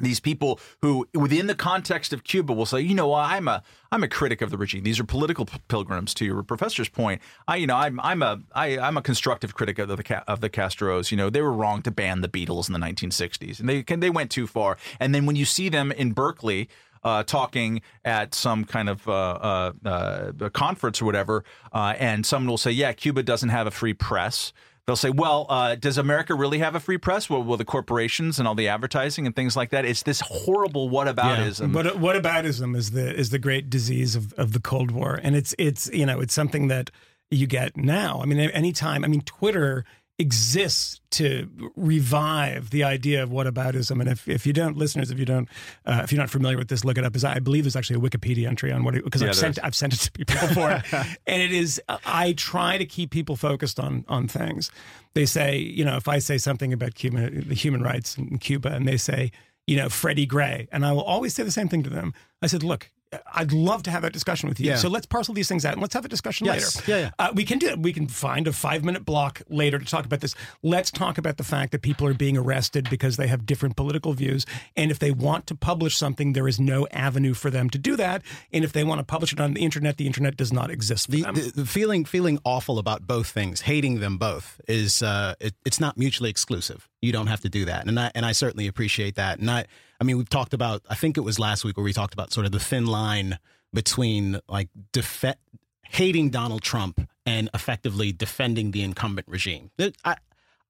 [0.01, 4.03] these people who within the context of Cuba will say, you know, I'm a I'm
[4.03, 4.84] a critic of the regime.
[4.84, 7.20] These are political p- pilgrims to your professor's point.
[7.47, 10.51] I you know, I'm I'm a I, I'm a constructive critic of the of the
[10.51, 11.11] Castros.
[11.11, 14.01] You know, they were wrong to ban the Beatles in the 1960s and they can
[14.01, 14.76] they went too far.
[15.01, 16.68] And then when you see them in Berkeley
[17.05, 22.49] uh, talking at some kind of uh, uh, uh, conference or whatever, uh, and someone
[22.49, 24.53] will say, "Yeah, Cuba doesn't have a free press."
[24.87, 27.30] They'll say, "Well, uh, does America really have a free press?
[27.30, 29.85] Well, will the corporations and all the advertising and things like that?
[29.85, 34.53] It's this horrible whataboutism." What what aboutism is the is the great disease of, of
[34.53, 36.91] the Cold War, and it's it's you know it's something that
[37.30, 38.20] you get now.
[38.22, 39.05] I mean, anytime.
[39.05, 39.85] I mean, Twitter
[40.23, 44.01] exists to revive the idea of whataboutism.
[44.01, 45.49] And if, if you don't, listeners, if you don't,
[45.85, 47.14] uh, if you're not familiar with this, look it up.
[47.14, 49.64] Is I believe there's actually a Wikipedia entry on what because Yeah, I've sent is.
[49.64, 50.70] I've sent it to people before,
[51.27, 51.81] and it is.
[52.07, 54.70] I try to keep people focused on on things.
[55.14, 58.70] They say, you know, if I say something about Cuba, the human rights in Cuba,
[58.73, 59.31] and they say,
[59.66, 62.14] you know, Freddie Gray, and I will always say the same thing to them.
[62.41, 62.91] I said, look.
[63.35, 64.67] I'd love to have that discussion with you.
[64.71, 64.77] Yeah.
[64.77, 66.77] So let's parcel these things out and let's have a discussion Yes.
[66.77, 66.91] later.
[66.91, 67.11] Yeah, yeah.
[67.19, 67.79] Uh, we can do it.
[67.79, 70.35] We can find a five minute block later to talk about this.
[70.63, 74.13] Let's talk about the fact that people are being arrested because they have different political
[74.15, 74.47] views.
[74.77, 77.97] And if they want to publish something, there is no avenue for them to do
[77.97, 78.23] that.
[78.53, 81.07] And if they want to publish it on the internet, the internet does not exist
[81.07, 81.35] for The, them.
[81.35, 85.81] the, the feeling feeling awful about both things, hating them both, is uh, it, it's
[85.81, 86.89] not mutually exclusive.
[87.01, 89.39] You don't have to do that, and I and I certainly appreciate that.
[89.41, 89.65] And I,
[90.01, 90.82] I mean, we've talked about.
[90.88, 93.38] I think it was last week where we talked about sort of the thin line
[93.72, 95.36] between like def-
[95.84, 99.70] hating Donald Trump and effectively defending the incumbent regime.
[100.05, 100.16] I,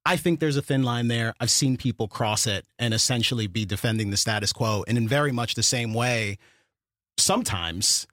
[0.05, 1.33] I think there's a thin line there.
[1.39, 5.31] I've seen people cross it and essentially be defending the status quo, and in very
[5.31, 6.37] much the same way,
[7.17, 8.05] sometimes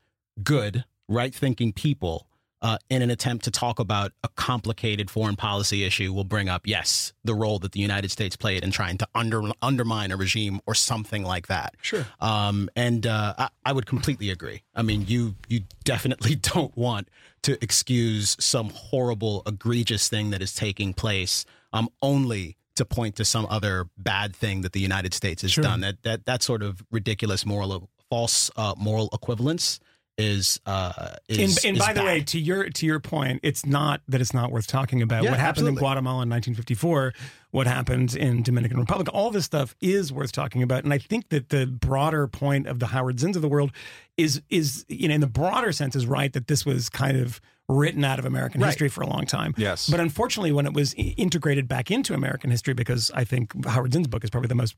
[0.42, 2.26] good, right thinking people
[2.62, 6.66] uh, in an attempt to talk about a complicated foreign policy issue will bring up,
[6.66, 10.60] yes, the role that the United States played in trying to under, undermine a regime
[10.66, 11.74] or something like that.
[11.80, 12.06] Sure.
[12.20, 14.62] Um, and uh, I, I would completely agree.
[14.74, 17.08] I mean, you you definitely don't want
[17.42, 23.24] to excuse some horrible, egregious thing that is taking place um, only to point to
[23.24, 25.62] some other bad thing that the United States has Sure.
[25.64, 25.80] done.
[25.80, 29.80] That that that sort of ridiculous moral false uh, moral equivalence
[30.20, 33.64] is uh, And, is and is by the way, to your to your point, it's
[33.66, 35.24] not that it's not worth talking about.
[35.24, 35.74] Yeah, what happened in.
[35.74, 37.12] Guatemala in 1954,
[37.50, 40.84] what happened in Dominican Republic, all this stuff is worth talking about.
[40.84, 43.72] And I think that the broader point of the Howard Zinns of the world
[44.16, 47.40] is is you know in the broader sense is right that this was kind of
[47.68, 48.66] written out of American Right.
[48.68, 49.54] history for a long time.
[49.56, 49.88] Yes.
[49.88, 54.08] But unfortunately, when it was integrated back into American history, because I think Howard Zinn's
[54.08, 54.74] book is probably the most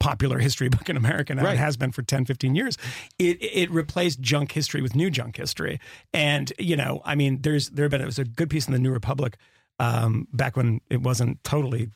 [0.00, 1.44] popular history book in America now.
[1.44, 1.54] Right.
[1.54, 2.76] It has been for 10, 15 years.
[3.18, 5.78] It it replaced junk history with new junk history.
[6.12, 8.72] And, you know, I mean, there's there have been it was a good piece in
[8.72, 9.36] the New Republic
[9.78, 11.90] um, back when it wasn't totally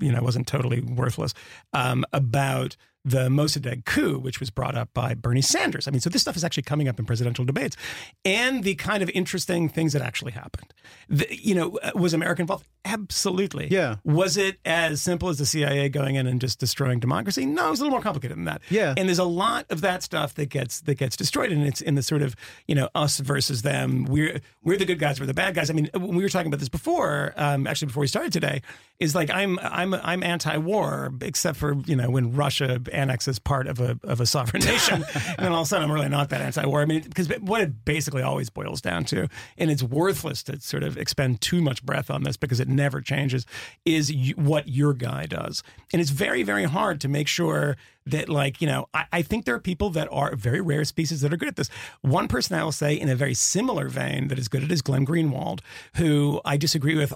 [0.00, 1.34] you know, wasn't totally worthless,
[1.72, 5.88] um, about the Mossadegh coup, which was brought up by Bernie Sanders.
[5.88, 7.76] I mean, so this stuff is actually coming up in presidential debates,
[8.24, 10.74] and the kind of interesting things that actually happened.
[11.08, 12.66] The, you know, uh, was America involved?
[12.84, 13.68] Absolutely.
[13.70, 13.96] Yeah.
[14.04, 17.44] Was it as simple as the CIA going in and just destroying democracy?
[17.44, 18.62] No, it was a little more complicated than that.
[18.70, 18.94] Yeah.
[18.96, 21.94] And there's a lot of that stuff that gets that gets destroyed, and it's in
[21.94, 22.34] the sort of
[22.66, 24.04] you know us versus them.
[24.04, 25.70] We're we're the good guys, we're the bad guys.
[25.70, 28.62] I mean, when we were talking about this before, um, actually before we started today,
[28.98, 33.80] is like I'm I'm I'm anti-war, except for you know when Russia annexes part of
[33.80, 36.40] a of a sovereign nation, and then all of a sudden I'm really not that
[36.40, 36.80] anti-war.
[36.80, 40.82] I mean, because what it basically always boils down to, and it's worthless to sort
[40.82, 43.46] of expend too much breath on this because it never changes,
[43.84, 45.62] is what your guy does.
[45.92, 47.76] And it's very, very hard to make sure
[48.06, 51.20] that, like, you know, I, I think there are people that are very rare species
[51.20, 51.68] that are good at this.
[52.00, 54.82] One person I will say in a very similar vein that is good at is
[54.82, 55.60] Glenn Greenwald,
[55.96, 57.12] who I disagree with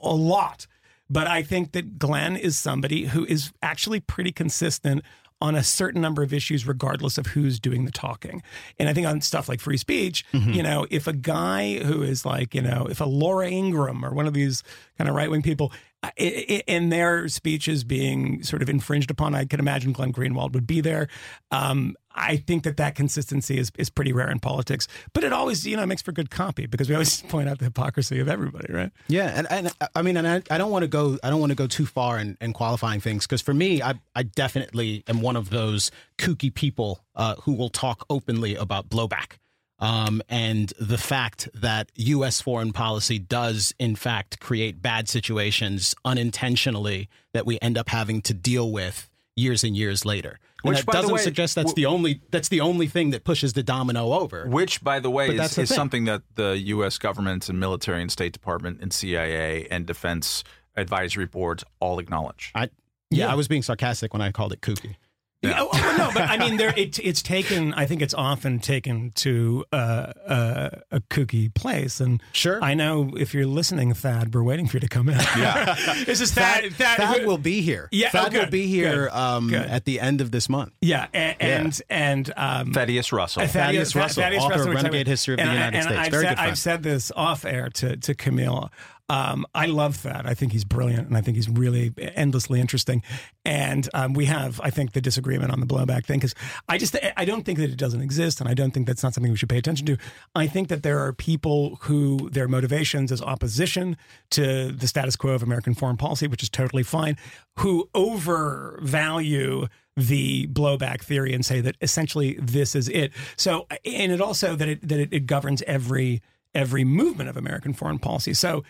[0.00, 0.66] a lot.
[1.10, 5.02] But I think that Glenn is somebody who is actually pretty consistent
[5.42, 8.42] on a certain number of issues, regardless of who's doing the talking.
[8.78, 10.52] And I think on stuff like free speech, mm-hmm.
[10.52, 14.14] you know, if a guy who is like, you know, if a Laura Ingraham or
[14.14, 14.62] one of these
[14.96, 15.72] kind of right wing people,
[16.16, 20.80] in their speeches being sort of infringed upon, I can imagine Glenn Greenwald would be
[20.80, 21.08] there.
[21.50, 25.66] Um, I think that that consistency is, is pretty rare in politics, but it always,
[25.66, 28.72] you know, makes for good copy because we always point out the hypocrisy of everybody,
[28.72, 28.90] right?
[29.08, 31.50] Yeah, and, and I mean, and I, I don't want to go, I don't want
[31.50, 35.22] to go too far in, in qualifying things because for me, I, I definitely am
[35.22, 39.38] one of those kooky people uh, who will talk openly about blowback.
[39.82, 42.40] Um, and the fact that U.S.
[42.40, 48.32] foreign policy does, in fact, create bad situations unintentionally that we end up having to
[48.32, 50.38] deal with years and years later.
[50.62, 53.10] And Which, that by doesn't way, suggest that's w- the only that's the only thing
[53.10, 54.46] that pushes the domino over.
[54.46, 56.98] Which, by the way, But is, the is something that the U.S.
[56.98, 60.44] government and military and State Department and CIA and Defense
[60.76, 62.52] Advisory Boards all acknowledge.
[62.54, 62.62] I
[63.10, 63.32] yeah, Yeah.
[63.32, 64.94] I was being sarcastic when I called it kooky.
[65.42, 65.58] Yeah.
[65.60, 67.74] oh, oh, no, but I mean, there it, it's taken.
[67.74, 72.62] I think it's often taken to uh, uh, a kooky place, and Sure.
[72.62, 75.18] I know if you're listening, Thad, we're waiting for you to come in.
[75.36, 75.74] Yeah,
[76.06, 76.72] this is Thad.
[76.74, 77.88] Thad, Thad will be here.
[77.90, 79.66] Yeah, oh, Thad will be here good, um, good.
[79.66, 80.72] at the end of this month.
[80.80, 83.44] Yeah, and and, and um, Thaddeus Russell.
[83.46, 85.98] Thaddeus Russell, author of Renegade History of the and I- United and States.
[86.06, 86.50] I've Very said, good friend.
[86.50, 88.70] I've said this off air to to Camille.
[89.08, 90.26] Um, I love that.
[90.26, 93.02] I think he's brilliant, and I think he's really endlessly interesting.
[93.44, 96.34] And um, we have, I think, the disagreement on the blowback thing because
[96.68, 99.12] I just I don't think that it doesn't exist, and I don't think that's not
[99.12, 99.98] something we should pay attention to.
[100.34, 103.96] I think that there are people who their motivations is opposition
[104.30, 107.16] to the status quo of American foreign policy, which is totally fine,
[107.58, 113.12] who overvalue the blowback theory and say that essentially this is it.
[113.36, 116.22] So, and it also that it that it, it governs every
[116.54, 118.34] every movement of American foreign policy.
[118.34, 118.64] So,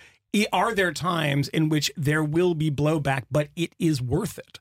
[0.53, 4.59] are there times in which there will be blowback, but it is worth it?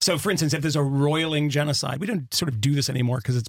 [0.00, 3.18] So, for instance, if there's a roiling genocide, we don't sort of do this anymore
[3.18, 3.48] because it's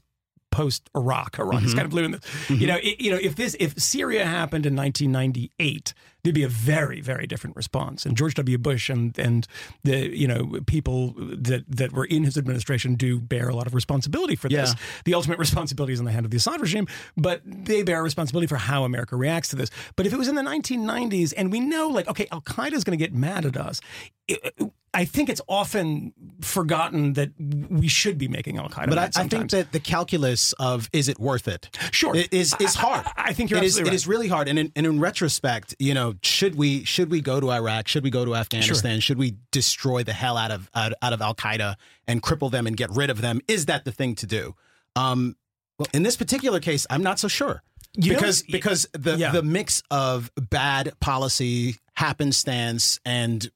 [0.52, 1.38] post Iraq.
[1.40, 1.78] Iraq is mm-hmm.
[1.78, 2.22] kind of blue in this.
[2.22, 2.54] Mm-hmm.
[2.56, 5.94] You know, it, you know, if this if Syria happened in 1998,
[6.28, 8.06] there'd be a very very different response.
[8.06, 8.58] And George W.
[8.58, 9.48] Bush and and
[9.84, 13.74] the you know people that that were in his administration do bear a lot of
[13.74, 14.72] responsibility for this.
[14.72, 14.76] Yeah.
[15.06, 18.48] The ultimate responsibility is in the hand of the Assad regime, but they bear responsibility
[18.48, 19.70] for how America reacts to this.
[19.96, 22.84] But if it was in the 1990s, and we know like okay, Al Qaeda is
[22.84, 23.80] going to get mad at us.
[24.28, 24.54] it-
[25.02, 27.30] I think it's often forgotten that
[27.70, 28.90] we should be making Al Qaeda.
[28.90, 31.70] But I, I think that the calculus of is it worth it?
[31.92, 32.16] Sure.
[32.18, 33.06] i- is is hard.
[33.06, 34.48] I- I think you're It is- absolutely It is really hard.
[34.50, 37.88] And in, and in retrospect, you know, should we should we go to Iraq?
[37.88, 39.00] Should we go to Afghanistan?
[39.00, 41.76] Should we destroy the hell out of out, out of Al Qaeda
[42.08, 43.40] and cripple them and get rid of them?
[43.48, 44.56] Is that the thing to do?
[44.96, 45.36] Um,
[45.78, 47.62] well, in this particular case, I'm not so sure.
[47.94, 49.32] You because y- because the yeah.
[49.32, 53.50] the mix of bad policy, happenstance, and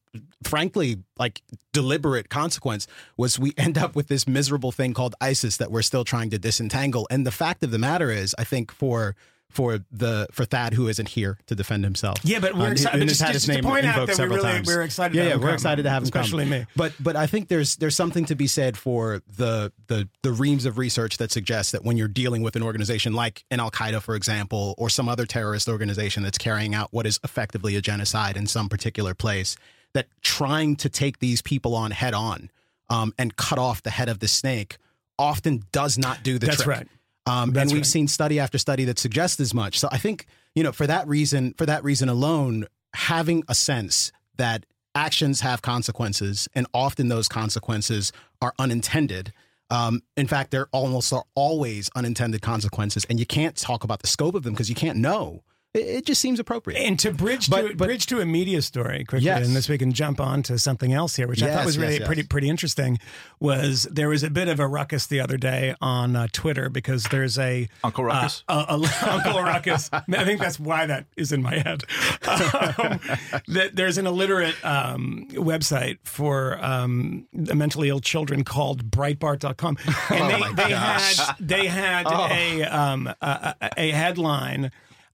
[0.43, 1.41] frankly, like
[1.73, 2.87] deliberate consequence
[3.17, 6.39] was we end up with this miserable thing called ISIS that we're still trying to
[6.39, 7.07] disentangle.
[7.11, 9.15] And the fact of the matter is, I think for
[9.49, 12.15] for the for Thad who isn't here to defend himself.
[12.23, 14.65] Yeah, but we're um, excited- but just- just to point out that we really- times.
[14.65, 16.51] we're excited to Yeah, have yeah, him we're come, excited to have him especially come.
[16.51, 16.65] me.
[16.77, 20.63] But but I think there's there's something to be said for the the the reams
[20.65, 24.01] of research that suggests that when you're dealing with an organization like an Al Qaeda,
[24.01, 28.37] for example, or some other terrorist organization that's carrying out what is effectively a genocide
[28.37, 29.57] in some particular place,
[29.93, 32.49] that trying to take these people on head on
[32.89, 34.77] um, and cut off the head of the snake
[35.17, 36.57] often does not do the trick.
[36.57, 36.77] That's trick.
[36.77, 36.87] right.
[37.27, 37.85] Um, That's and we've right.
[37.85, 39.79] seen study after study that suggests as much.
[39.79, 40.25] So I think
[40.55, 44.65] you know for that reason, for that reason alone, having a sense that
[44.95, 48.11] actions have consequences, and often those consequences
[48.41, 49.31] are unintended.
[49.69, 54.07] Um, in fact, there almost are always unintended consequences, and you can't talk about the
[54.07, 55.43] scope of them because you can't know.
[55.73, 56.79] It, it just seems appropriate.
[56.81, 59.45] And to bridge But- to but- bridge to a media story quickly, Yes.
[59.45, 61.93] and this we can jump on to something else here, which I thought was really
[61.93, 62.07] yes, yes.
[62.07, 62.99] pretty pretty interesting.
[63.39, 67.03] Was there was a bit of a ruckus the other day on uh, Twitter because
[67.05, 68.43] there's a Uncle Ruckus?
[68.49, 69.89] uh, a, a- Uncle Ruckus.
[69.93, 71.83] I think that's why that is in my head.
[72.27, 72.99] Um,
[73.47, 79.77] that there's an illiterate um, website for um, mentally ill children called Breitbart.com,
[80.09, 84.71] and they, they had they had a, um, a, a- a headline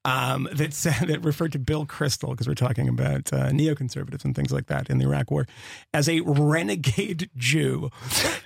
[0.07, 4.35] um, that said that referred to Bill Kristol because we're talking about uh, neoconservatives and
[4.35, 5.45] things like that in the Iraq War
[5.93, 7.89] as a renegade Jew.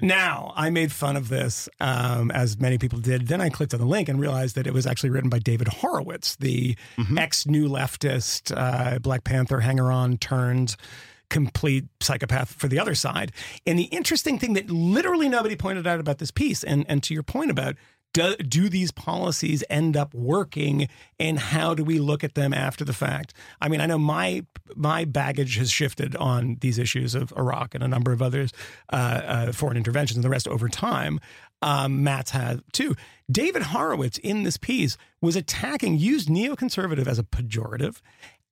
[0.02, 3.28] now I made fun of this um, as many people did.
[3.28, 5.68] Then I clicked on the link and realized that it was actually written by David
[5.68, 6.76] Horowitz, the
[7.18, 10.76] ex New Leftist uh, Black Panther hanger on turned
[11.30, 13.32] complete psychopath for the other side.
[13.66, 17.14] And the interesting thing that literally nobody pointed out about this piece, and, and to
[17.14, 17.76] your point about
[18.14, 20.88] do, do these policies end up working
[21.20, 23.34] and how do we look at them after the fact?
[23.62, 24.46] I mean, I know my
[24.76, 28.52] my baggage has shifted on these issues of Iraq and a number of others,
[28.92, 31.20] uh, uh, foreign interventions and the rest over time.
[31.62, 32.96] Um, Matt's had too.
[33.32, 38.02] David Horowitz in this piece was attacking, used neoconservative as a pejorative,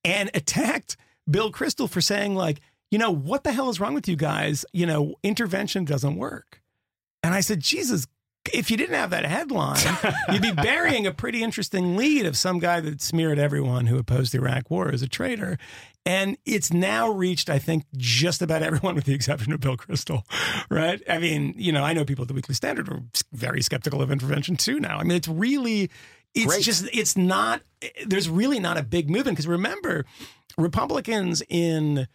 [0.04, 0.96] and attacked
[1.30, 2.60] Bill Kristol for saying like,
[2.92, 4.66] you know, what the hell is wrong with you guys?
[4.74, 6.62] You know, intervention doesn't work.
[7.22, 8.08] And I said, Jesus,
[8.54, 9.80] if you didn't have that headline,
[10.32, 14.34] you'd be burying a pretty interesting lead of some guy that smeared everyone who opposed
[14.34, 15.58] the Iraq war as a traitor.
[16.06, 20.24] And it's now reached, I think, just about everyone with the exception of Bill Kristol,
[20.70, 21.02] right?
[21.10, 24.12] I mean, you know, I know people at the Weekly Standard are very skeptical of
[24.12, 24.98] intervention too now.
[24.98, 25.90] I mean, it's really,
[26.34, 26.64] it's Great.
[26.64, 27.62] just, it's not,
[28.06, 29.36] there's really not a big movement.
[29.38, 30.06] Because remember,
[30.58, 32.08] Republicans in,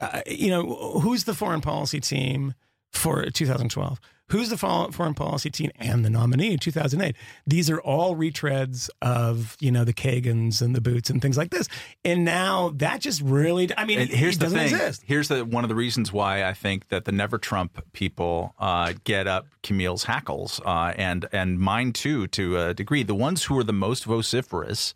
[0.00, 2.54] uh, you know, who's the foreign policy team
[2.92, 4.00] for 2012?
[4.30, 7.16] Who's the foreign policy team and the nominee in 2008?
[7.46, 11.50] These are all retreads of, you know, the Kagans and the Boots and things like
[11.50, 11.66] this.
[12.04, 14.72] And now that just really, I mean, And here's it the doesn't thing.
[14.72, 15.02] exist.
[15.04, 18.94] Here's the one of the reasons why I think that the Never Trump people uh,
[19.04, 23.02] get up Camille's hackles uh, and and mine too to a degree.
[23.02, 24.94] The ones who are the most vociferous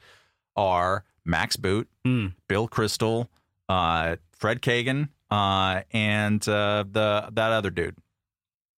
[0.56, 3.28] are Max Boot, Bill Kristol,
[3.68, 7.96] uh, Fred Kagan, uh, and uh, the that other dude,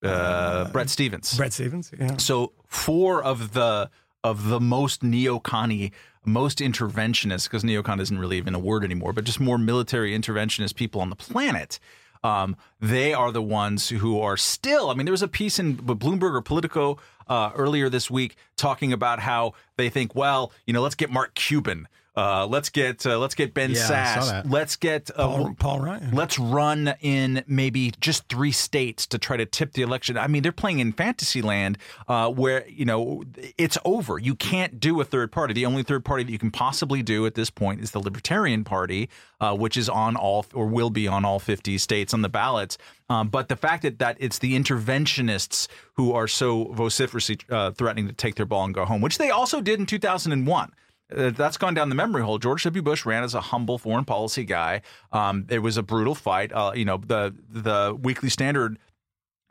[0.09, 1.36] uh, Bret Stephens.
[1.36, 2.16] Bret Stephens, yeah.
[2.16, 3.90] So four of the
[4.24, 5.92] of the most neocon
[6.24, 10.74] most interventionist, because neocon isn't really even a word anymore, but just more military interventionist
[10.74, 11.78] people on the planet.
[12.24, 14.90] Um, they are the ones who are still.
[14.90, 16.98] I mean, there was a piece in Bloomberg or Politico
[17.28, 21.34] uh, earlier this week talking about how they think, well, you know, let's get Mark
[21.34, 21.86] Cuban,
[22.17, 26.14] uh, let's get uh, let's get Ben Yeah, Sass, let's get uh, Paul, Paul Ryan.
[26.14, 30.17] Let's run in maybe just three states to try to tip the election.
[30.17, 31.77] I mean, they're playing in fantasy land
[32.09, 33.25] uh, where, you know,
[33.59, 34.19] it's over.
[34.19, 35.53] You can't do a third party.
[35.53, 38.64] The only third party that you can possibly do at this point is the Libertarian
[38.64, 39.11] Party,
[39.41, 42.79] uh, which is on all or will be on all 50 states on the ballots.
[43.11, 48.09] Um, but the fact that, that it's the interventionists who are so vociferously uh, threatening
[48.09, 50.73] to take their ball and go home, which they also did in 2001.
[51.14, 52.38] Uh, that's gone down the memory hole.
[52.38, 52.82] George W.
[52.82, 54.82] Bush ran as a humble foreign policy guy.
[55.12, 56.52] Um, it was a brutal fight.
[56.52, 58.78] Uh, you know, the the Weekly Standard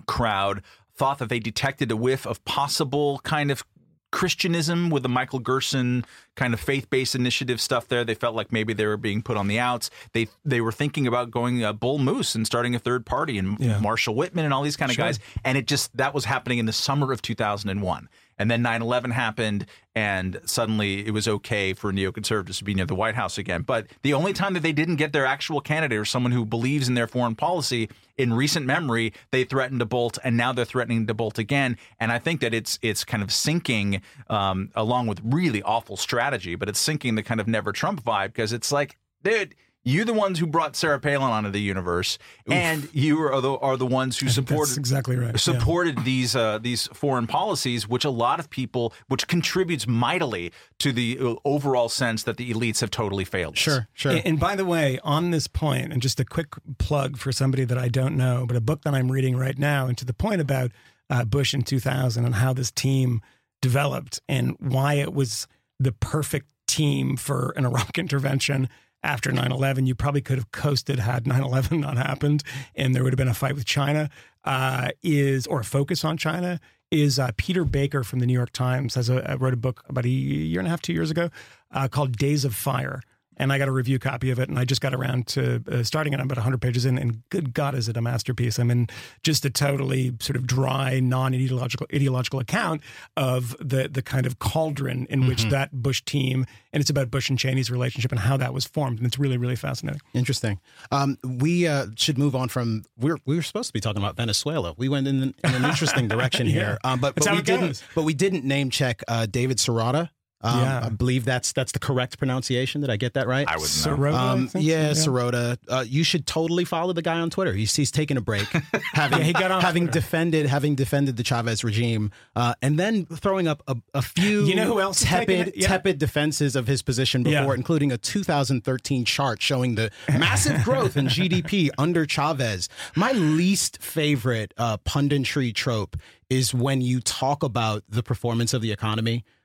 [0.08, 0.62] crowd
[0.94, 3.64] thought that they detected a whiff of possible kind of
[4.12, 6.06] Christianism with the Michael Gerson
[6.38, 8.06] kind of faith-based initiative stuff there.
[8.06, 9.90] They felt like maybe they were being put on the outs.
[10.14, 13.60] They they were thinking about going uh, bull moose and starting a third party and
[13.60, 13.80] Yeah.
[13.80, 15.06] Marshall Whitman and all these kind of Sure.
[15.06, 15.20] guys.
[15.44, 18.08] And it just that was happening in the summer of 2001.
[18.38, 19.66] And then 9/11 happened
[19.96, 23.62] and suddenly it was okay for neoconservatives to be near the White House again.
[23.62, 26.90] But the only time that they didn't get their actual candidate or someone who believes
[26.90, 31.08] in their foreign policy in recent memory, they threatened to bolt and now they're threatening
[31.08, 31.78] to bolt again.
[32.00, 36.56] And I think that it's it's kind of sinking um, along with really awful strategy,
[36.56, 39.56] but it's sinking the kind of never Trump vibe because it's like, dude,
[39.86, 42.18] you're the ones who brought Sarah Palin onto the universe,
[42.48, 45.32] and you are the are the ones who supported That's exactly right.
[45.32, 45.38] Yeah.
[45.38, 50.92] supported these uh, these foreign policies, which a lot of people, which contributes mightily to
[50.92, 53.58] the uh, overall sense that the elites have totally failed.
[53.58, 54.12] Sure, sure.
[54.12, 57.64] And, and by the way, on this point, and just a quick plug for somebody
[57.64, 60.14] that I don't know, but a book that I'm reading right now, and to the
[60.14, 60.72] point about
[61.12, 63.22] uh, Bush in 2000 and how this team
[63.62, 65.48] developed and why it was
[65.80, 68.68] the perfect team for an Iraq intervention
[69.06, 69.86] after 9 11.
[69.86, 72.44] You probably could have coasted had 9 11 not happened
[72.76, 74.10] and there would have been a fight with China,
[74.44, 76.60] uh, is, or a focus on China.
[76.92, 80.06] Is uh, Peter Baker from the New York Times has a, wrote a book about
[80.06, 81.30] a year and a half, two years ago,
[81.72, 83.02] uh, called Days of Fire
[83.38, 85.84] and I got a review copy of it, and I just got around to uh,
[85.84, 86.20] starting it.
[86.20, 88.60] I'm about 100 pages in, and good God, is it a masterpiece?
[88.60, 88.88] I mean,
[89.24, 92.82] just a totally sort of dry, non-ideological ideological account
[93.18, 97.30] of the the kind of cauldron in which that Bush team, and it's about Bush
[97.30, 100.02] and Cheney's relationship and how that was formed, and it's really, really fascinating.
[100.14, 100.60] Interesting.
[100.92, 102.84] Um, we uh, should move on from.
[102.98, 104.74] We're we were supposed to be talking about Venezuela.
[104.78, 107.84] We went in, in an interesting direction here, um, but but we didn't.
[107.94, 110.10] But we didn't name check uh, David Serrata.
[110.42, 110.86] Um, Yeah.
[110.86, 112.82] I believe that's that's the correct pronunciation.
[112.82, 113.48] Did I get that right?
[113.48, 113.96] I wouldn't know.
[113.98, 114.66] Sirota, I Um, think?
[114.66, 115.58] yeah, Sirota.
[115.68, 117.54] Uh, you should totally follow the guy on Twitter.
[117.54, 118.46] He's he's taking a break,
[118.94, 120.00] having Yeah, he got on having Twitter.
[120.02, 124.56] defended having defended the Chavez regime, uh, and then throwing up a, a few You
[124.56, 125.54] know who else tepid?
[125.56, 125.68] Yeah.
[125.68, 127.54] tepid defenses of his position before, Yeah.
[127.54, 132.70] including a 2013 chart showing the massive growth in GDP under Chavez.
[132.96, 135.96] My least favorite uh, punditry trope
[136.30, 139.24] is when you talk about the performance of the economy,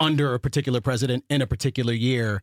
[0.00, 2.42] under a particular president in a particular year,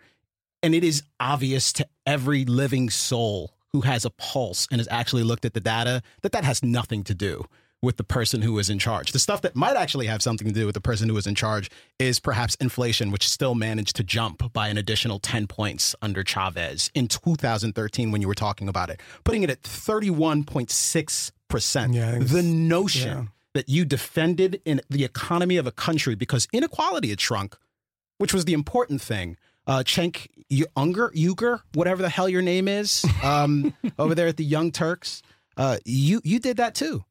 [0.61, 5.23] and it is obvious to every living soul who has a pulse and has actually
[5.23, 7.43] looked at the data that that has nothing to do
[7.81, 9.11] with the person who is in charge.
[9.11, 11.35] The stuff that might actually have something to do with the person who is in
[11.35, 16.23] charge is perhaps inflation, which still managed to jump by an additional 10 points under
[16.23, 21.93] Chavez in 2013 when you were talking about it, putting it at 31.6%.
[21.93, 23.25] Yeah, the notion yeah.
[23.53, 27.55] That you defended in the economy of a country because inequality had shrunk,
[28.17, 29.37] which was the important thing.
[29.65, 30.27] Uh, Cenk
[30.75, 35.21] Unger, Uger, whatever the hell your name is, um, over there at the Young Turks,
[35.57, 37.05] uh, you you did that too.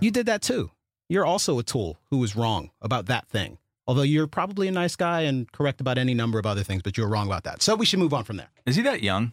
[0.00, 0.70] You did that too.
[1.08, 3.58] You're also a tool who was wrong about that thing.
[3.86, 6.98] Although you're probably a nice guy and correct about any number of other things, but
[6.98, 7.62] you're wrong about that.
[7.62, 8.50] So we should move on from there.
[8.66, 9.32] Is he that young?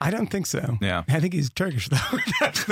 [0.00, 0.78] I don't think so.
[0.80, 1.04] Yeah.
[1.08, 1.96] I think he's Turkish though.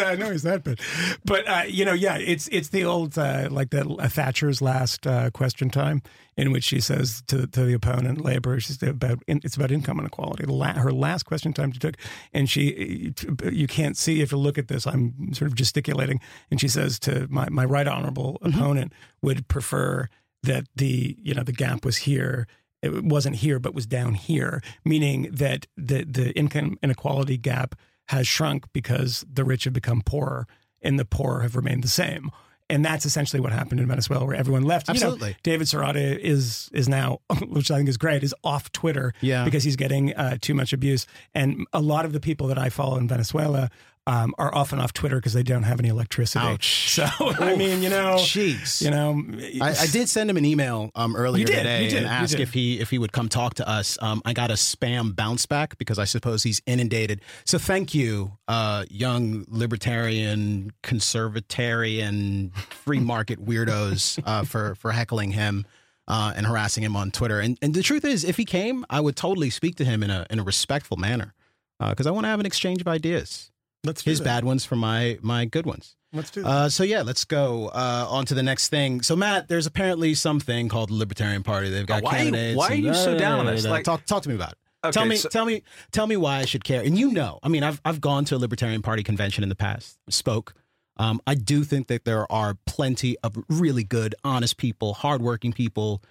[0.05, 0.81] I know he's that, but
[1.25, 5.07] but uh, you know, yeah, it's it's the old uh, like the uh, Thatcher's last
[5.07, 6.03] uh, question time
[6.37, 10.45] in which she says to to the opponent, Labor, she's about it's about income inequality.
[10.47, 11.97] The la- her last question time she took,
[12.33, 13.13] and she
[13.45, 14.87] you can't see if you look at this.
[14.87, 16.21] I'm sort of gesticulating,
[16.51, 18.93] and she says to my my right honorable opponent
[19.23, 20.09] would prefer
[20.43, 22.47] that the you know the gap was here
[22.83, 27.75] it wasn't here but was down here meaning that the the income inequality gap
[28.09, 30.47] has shrunk because the rich have become poorer
[30.83, 32.31] and the poor have remained the same
[32.69, 34.87] and that's essentially what happened in Venezuela, where everyone left.
[34.87, 35.37] You know, Absolutely.
[35.43, 37.19] David Serrata is is now,
[37.49, 39.45] which I think is great, is off Twitter Yeah.
[39.45, 41.05] because he's getting uh, too much abuse.
[41.35, 43.71] And a lot of the people that I follow in Venezuela
[44.11, 46.45] um, are often off Twitter because they don't have any electricity.
[46.45, 46.91] Ouch.
[46.91, 48.83] So I mean, you know, Jeez.
[48.83, 49.23] you know,
[49.65, 52.53] I, I did send him an email um, earlier did, today did, and ask if
[52.53, 53.99] he if he would come talk to us.
[54.03, 57.21] Um, I got a spam bounce back because I suppose he's inundated.
[57.45, 65.67] So thank you, uh, young libertarian, conservatarian, free market weirdos uh, for for heckling him.
[66.09, 68.99] Uh, and harassing him on Twitter, and and the truth is, if he came, I
[68.99, 71.35] would totally speak to him in a in a respectful manner,
[71.79, 73.53] because I want to have an exchange of ideas,
[73.85, 74.25] let's do his that.
[74.25, 75.97] bad ones for my my good ones.
[76.13, 76.49] Let's do that.
[76.49, 79.01] Uh, so yeah, let's go uh, on to the next thing.
[79.03, 81.71] So Matt, there's apparently something called the Libertarian Party.
[81.71, 82.57] They've got Oh, why are you- candidates.
[82.59, 83.65] why are you so down on this?
[83.65, 84.59] Like- talk talk to me about it.
[84.83, 85.63] Okay, tell me so- tell me
[85.93, 86.83] tell me why I should care.
[86.83, 89.55] And you know, I mean, I've I've gone to a Libertarian Party convention in the
[89.57, 90.55] past, spoke.
[90.97, 96.03] Um, I do think that there are plenty of really good, honest people, hardworking people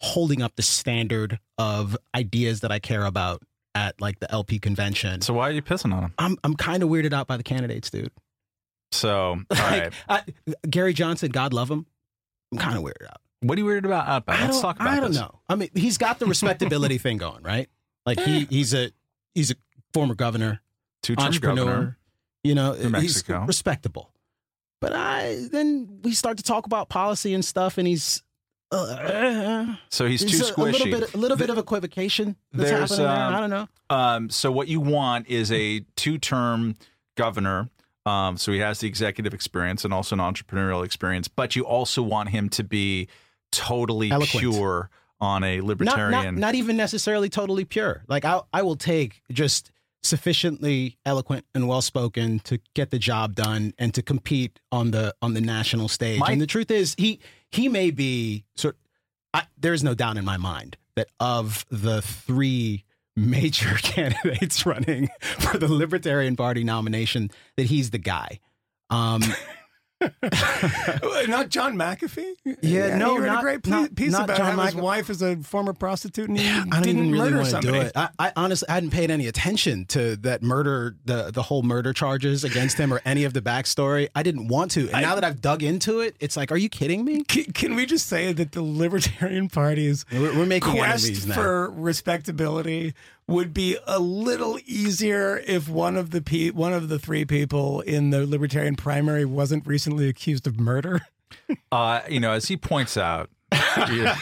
[0.00, 3.42] holding up the standard of ideas that I care about
[3.74, 5.20] at like the LP convention.
[5.20, 6.14] So why are you pissing on him?
[6.18, 8.10] I'm I'm kind of weirded out by the candidates, dude.
[8.92, 9.92] So, all Like, right.
[10.08, 10.22] I,
[10.70, 11.86] Gary Johnson, God love him.
[12.52, 13.20] I'm kind of weirded out.
[13.40, 14.24] What are you worried about?
[14.28, 15.20] I Let's don't, talk about I don't this.
[15.20, 15.40] know.
[15.48, 17.68] I mean, he's got the respectability thing going, right?
[18.06, 18.90] Like he he's a
[19.34, 19.54] he's a
[19.92, 20.60] former governor,
[21.02, 21.64] Two-term entrepreneur.
[21.64, 21.98] governor.
[22.44, 23.44] You know, he's Mexico.
[23.46, 24.12] respectable.
[24.80, 28.22] But I then we start to talk about policy and stuff, and he's
[28.70, 30.72] uh, So he's too a, a squishy.
[30.72, 33.16] little bit a little bit of equivocation that's There's, happening there.
[33.26, 33.68] um, I don't know.
[33.90, 36.76] Um, so what you want is a two-term
[37.16, 37.68] governor.
[38.06, 42.02] Um, so he has the executive experience and also an entrepreneurial experience, but you also
[42.02, 43.08] want him to be
[43.52, 44.40] totally Eloquent.
[44.40, 44.90] pure
[45.20, 46.10] on a Not, libertarian.
[46.34, 48.02] not not even necessarily totally pure.
[48.08, 49.70] Like I I will take just
[50.02, 55.14] sufficiently eloquent and well spoken to get the job done and to compete on the
[55.22, 56.20] on the national stage.
[56.20, 57.20] My- and the truth is, he
[57.54, 58.76] he may be sort.
[59.32, 62.84] I, there's no doubt in my mind that of the three
[63.16, 68.40] major candidates running for the Libertarian Party nomination, that he's the guy.
[68.90, 69.22] Um,
[71.28, 72.34] not John McAfee.
[72.62, 75.10] Yeah, no, he wrote not- a great not- piece not about John how his wife
[75.10, 77.78] is a former prostitute and he I didn't really murder want to somebody.
[77.80, 77.92] do it.
[77.96, 81.92] I, I honestly I hadn't paid any attention to that murder, the the whole murder
[81.92, 84.08] charges against him, or any of the backstory.
[84.14, 86.68] I didn't want to, and now that I've dug into it, it's like, are you
[86.68, 87.22] kidding me?
[87.24, 91.34] Can, can we just say that the Libertarian Party's We're, we're making quest enemies now.
[91.34, 92.94] for respectability
[93.26, 97.80] would be a little easier if one of the pe- one of the three people
[97.80, 101.00] in the Libertarian primary wasn't recently accused of murder?
[101.72, 103.30] uh, you know, as he points out,
[103.76, 104.16] Yeah.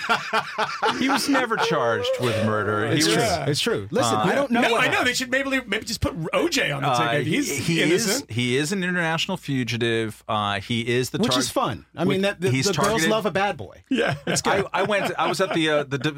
[0.98, 2.84] he was never charged with murder.
[2.86, 3.22] It's he true.
[3.22, 3.88] was, It's true.
[3.90, 4.60] Listen, I don't know.
[4.60, 7.26] no, what I know they should maybe maybe just put OJ on the uh, ticket.
[7.26, 8.30] he, He's he is innocent.
[8.30, 10.22] he is an international fugitive.
[10.28, 11.86] Uh, he is the which tar- is fun.
[11.96, 13.82] I mean, that the, he's the girls targeted- love a bad boy.
[13.90, 15.12] yeah, it's I, I went.
[15.18, 16.12] I was at the, uh, the, the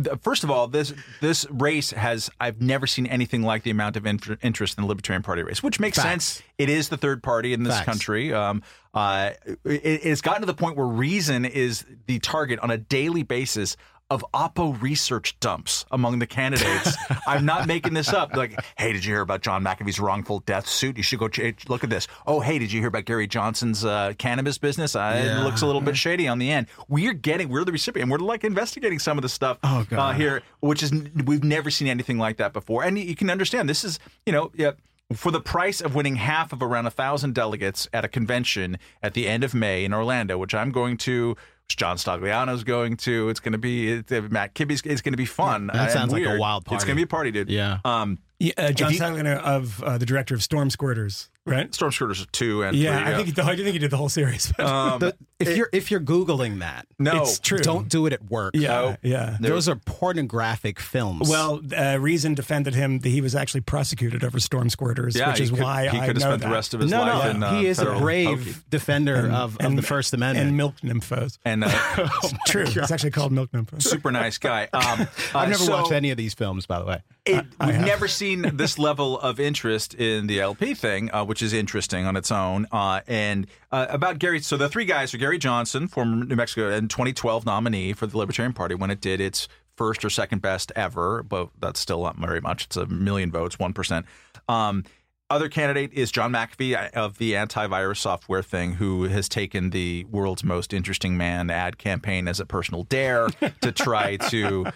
[0.00, 2.30] the First of all, this this race has.
[2.40, 5.62] I've never seen anything like the amount of inter- interest in the Libertarian Party race,
[5.62, 6.24] which makes Facts.
[6.24, 6.42] sense.
[6.62, 7.86] It is the third party in this Facts.
[7.86, 8.32] country.
[8.32, 8.62] Um,
[8.94, 9.30] uh,
[9.64, 13.76] it, it's gotten to the point where Reason is the target on a daily basis
[14.10, 16.94] of Oppo research dumps among the candidates.
[17.26, 18.36] I'm not making this up.
[18.36, 20.98] Like, hey, did you hear about John McAfee's wrongful death suit?
[20.98, 22.08] You should go ch- look at this.
[22.26, 24.94] Oh, hey, did you hear about Gary Johnson's uh, cannabis business?
[24.94, 26.66] Uh, It looks a little bit shady on the end.
[26.88, 28.10] We're getting, we're the recipient.
[28.10, 30.92] We're like investigating some of the stuff Oh, Uh, here, which is
[31.24, 32.84] we've never seen anything like that before.
[32.84, 34.72] And you can understand this is, you know, yeah,
[35.14, 39.14] for the price of winning half of around a thousand delegates at a convention at
[39.14, 41.36] the end of May in Orlando, which I'm going to.
[41.66, 43.28] which John Stagliano's going to.
[43.28, 44.82] It's going to be it, uh, Matt Kibbe's.
[44.84, 45.68] It's going to be fun.
[45.72, 46.76] That sounds like a wild party.
[46.76, 47.48] It's going to be a party, dude.
[47.50, 47.78] Yeah.
[47.84, 51.72] Um, Yeah, uh, John you- of uh, the director of Storm Squirters, right?
[51.74, 54.08] Storm Squirters two and Yeah, three, I think he, I think he did the whole
[54.08, 54.52] series.
[54.56, 57.58] but- Um, The- if you're if you're googling that, no, it's true.
[57.58, 58.54] don't do it at work.
[58.54, 58.96] yeah, no.
[59.02, 59.36] yeah.
[59.40, 61.28] Those are pornographic films.
[61.28, 65.40] Well, uh, Reason defended him that he was actually prosecuted over storm squirters, yeah, which
[65.40, 66.48] is could, why he I could have know spent that.
[66.48, 67.42] the rest of his no, life no, in.
[67.42, 68.54] Uh, he is a brave pokey.
[68.70, 70.48] defender of, of the First Amendment.
[70.48, 71.38] and milk nymphos.
[71.44, 71.68] and uh,
[72.46, 73.82] True, it's actually called milk nymphos.
[73.82, 74.68] super nice guy.
[74.72, 77.02] Um, I've uh, never so- watched any of these films, by the way.
[77.24, 81.52] It, we've never seen this level of interest in the LP thing, uh, which is
[81.52, 82.66] interesting on its own.
[82.72, 86.70] Uh, and uh, about Gary, so the three guys are Gary Johnson, former New Mexico
[86.70, 89.46] and 2012 nominee for the Libertarian Party when it did its
[89.76, 92.64] first or second best ever, but that's still not very much.
[92.64, 94.06] It's a million votes, one percent.
[94.48, 94.84] Um,
[95.32, 100.44] other candidate is John McAfee of the antivirus software thing, who has taken the world's
[100.44, 103.28] most interesting man ad campaign as a personal dare
[103.62, 104.66] to try to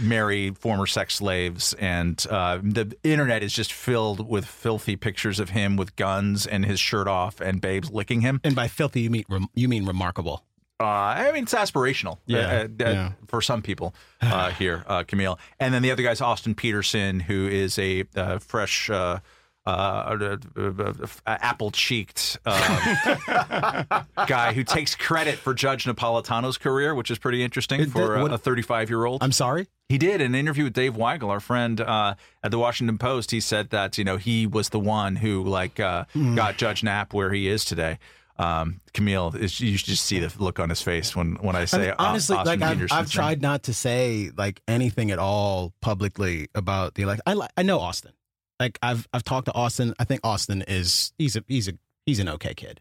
[0.00, 1.74] marry former sex slaves.
[1.74, 6.66] And uh, the internet is just filled with filthy pictures of him with guns and
[6.66, 8.40] his shirt off and babes licking him.
[8.44, 10.44] And by filthy, you mean rem- you mean remarkable.
[10.80, 13.12] Uh, I mean, it's aspirational Yeah, uh, uh, yeah.
[13.28, 15.38] for some people uh, here, uh, Camille.
[15.58, 18.90] And then the other guy's Austin Petersen, who is a uh, fresh.
[19.66, 23.84] Uh, uh, uh, uh, apple cheeked uh,
[24.26, 28.32] guy who takes credit for Judge Napolitano's career, which is pretty interesting for a- what-
[28.32, 29.22] a 35 year old.
[29.22, 29.68] I'm sorry.
[29.88, 33.32] He did in an interview with Dave Weigel, our friend uh, at the Washington Post.
[33.32, 36.34] He said that you know he was the one who like uh, Hmm.
[36.36, 37.98] got Judge Knapp where he is today.
[38.38, 41.60] Um, Camille, is, you should just see the look on his face when when I
[41.62, 45.74] I say mean, honestly, like I've, I've tried not to say like anything at all
[45.82, 47.22] publicly about the election.
[47.26, 48.12] I li- I know Austin.
[48.60, 49.94] Like I've I've talked to Austin.
[49.98, 51.72] I think Austin is he's a he's a
[52.06, 52.80] he's an okay kid.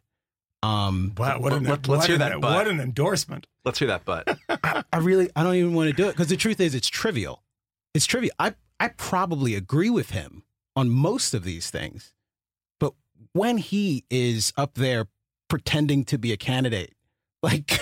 [0.62, 2.54] Um, Wow, what an, Let- let's what hear an- that butt.
[2.54, 3.48] What an endorsement.
[3.64, 4.38] Let's hear that, but
[4.94, 7.42] I really I don't even want to do it because the truth is it's trivial.
[7.94, 8.34] It's trivial.
[8.38, 10.44] I I probably agree with him
[10.76, 12.14] on most of these things,
[12.80, 12.94] but
[13.32, 15.08] when he is up there
[15.48, 16.94] pretending to be a candidate,
[17.44, 17.80] like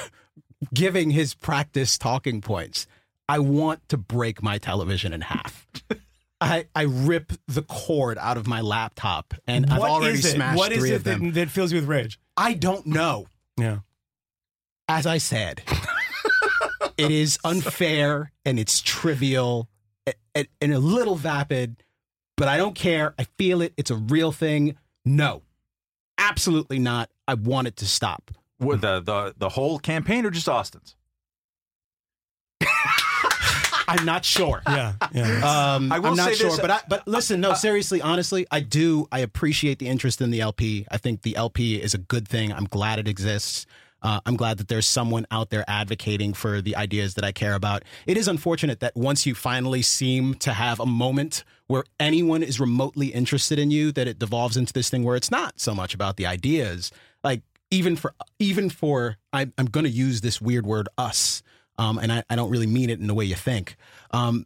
[0.72, 2.86] giving his practice talking points,
[3.28, 5.66] I want to break my television in half.
[6.40, 10.32] I, I rip the cord out of my laptop and I've What already is it?
[10.36, 11.26] smashed What is three it of them.
[11.28, 12.20] that, that fills you with rage?
[12.36, 13.28] I don't know.
[13.58, 13.80] Yeah.
[14.88, 15.64] as I said,
[16.98, 19.68] it is unfair and it's trivial
[20.06, 21.78] and, and, and a little vapid,
[22.36, 23.16] but I don't care.
[23.18, 23.74] I feel it.
[23.78, 24.78] It's a real thing.
[25.06, 25.42] No,
[26.20, 27.10] absolutely not.
[27.28, 28.30] I want it to stop.
[28.60, 30.96] what, the the the whole campaign or just Austin's?
[33.88, 34.62] I'm not sure.
[34.68, 34.94] Yeah.
[35.14, 35.76] Yeah.
[35.76, 38.46] Um, I will I'm not say sure, this- but I, but listen, no, seriously, honestly,
[38.52, 39.08] I do.
[39.12, 40.86] I appreciate the interest in the LP.
[40.92, 42.52] I think the LP is a good thing.
[42.52, 43.66] I'm glad it exists.
[44.04, 47.56] Uh, I'm glad that there's someone out there advocating for the ideas that I care
[47.56, 47.84] about.
[48.06, 52.60] It is unfortunate that once you finally seem to have a moment where anyone is
[52.60, 55.96] remotely interested in you, that it devolves into this thing where it's not so much
[55.96, 56.92] about the ideas.
[57.24, 61.42] Like even for even for I, I'm going to use this weird word us,
[61.78, 63.76] um, and I, I don't really mean it in the way you think.
[64.12, 64.46] Um,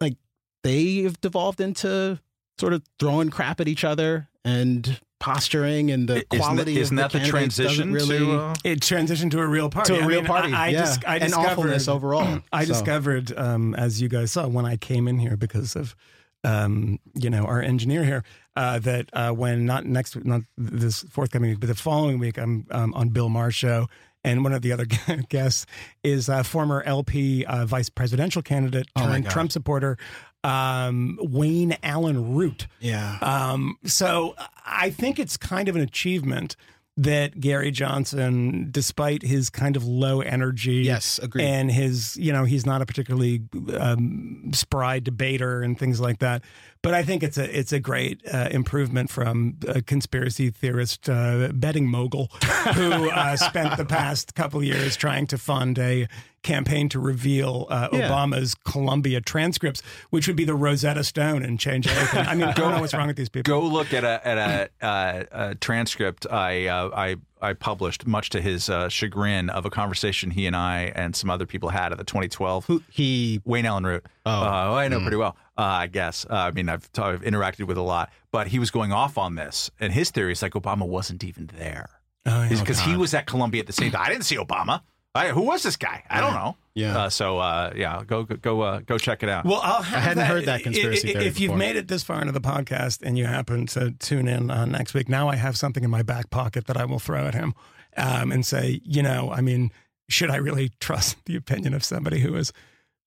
[0.00, 0.14] like
[0.62, 2.20] they have devolved into
[2.58, 7.10] sort of throwing crap at each other and posturing and the Isn't quality isn't of
[7.12, 8.38] that the candidates doesn't transition really to?
[8.40, 9.94] Uh, it transitioned to a real party.
[9.94, 10.52] to a I real mean, party.
[10.52, 10.80] I, I, yeah.
[10.84, 12.40] dis- I and discovered awfulness overall.
[12.52, 15.96] I So- discovered, um, as you guys saw when I came in here because of,
[16.44, 18.22] um, you know, our engineer here,
[18.54, 22.66] uh, that uh, when not next, not this forthcoming week, but the following week, I'm
[22.70, 23.88] um, on Bill Maher's show.
[24.28, 24.84] And one of the other
[25.28, 25.66] guests
[26.04, 29.30] is a former LP uh, vice presidential candidate Oh turned God.
[29.32, 29.96] Trump supporter,
[30.44, 32.66] um, Wayne Allyn Root.
[32.80, 33.18] yeah.
[33.20, 36.56] Um, so I think it's kind of an achievement
[36.96, 41.44] that Gary Johnson, despite his kind of low energy, Yes, agreed.
[41.44, 43.42] and his, you know, he's not a particularly
[43.78, 46.42] um, spry debater and things like that.
[46.82, 51.50] But I think it's a it's a great uh, improvement from a conspiracy theorist uh,
[51.52, 52.28] betting mogul
[52.74, 56.06] who uh, spent the past couple years trying to fund a
[56.42, 58.08] campaign to reveal uh, Yeah.
[58.08, 62.26] Obama's Columbia transcripts, which would be the Rosetta Stone and change everything.
[62.26, 63.52] I mean, I don't know what's wrong with these people.
[63.60, 64.38] Go look at a at
[64.80, 69.64] a, uh, a transcript I uh, I I published, much to his uh, chagrin, of
[69.66, 73.40] a conversation he and I and some other people had at the 2012 Who he
[73.44, 74.06] Wayne Allyn Root.
[74.24, 74.30] Oh.
[74.30, 76.24] Uh, I know pretty well, uh, I guess.
[76.30, 79.18] Uh, I mean, I've, t- I've interacted with a lot, but he was going off
[79.18, 81.90] on this, and his theory is like Obama wasn't even there
[82.26, 82.58] Oh, yeah.
[82.60, 84.02] because he was at Columbia at the same time.
[84.04, 84.82] I didn't see Obama.
[85.14, 86.04] I, who was this guy?
[86.08, 86.56] I don't know.
[86.74, 86.96] Yeah.
[86.96, 89.44] Uh, so uh, yeah, go go go, uh, go check it out.
[89.46, 91.58] Well, I'll have hadn't heard that conspiracy i- i- theory If you've before.
[91.58, 94.94] made it this far into the podcast and you happen to tune in uh, next
[94.94, 97.54] week, now I have something in my back pocket that I will throw at him
[97.96, 99.72] um, and say, you know, I mean,
[100.08, 102.52] should I really trust the opinion of somebody who is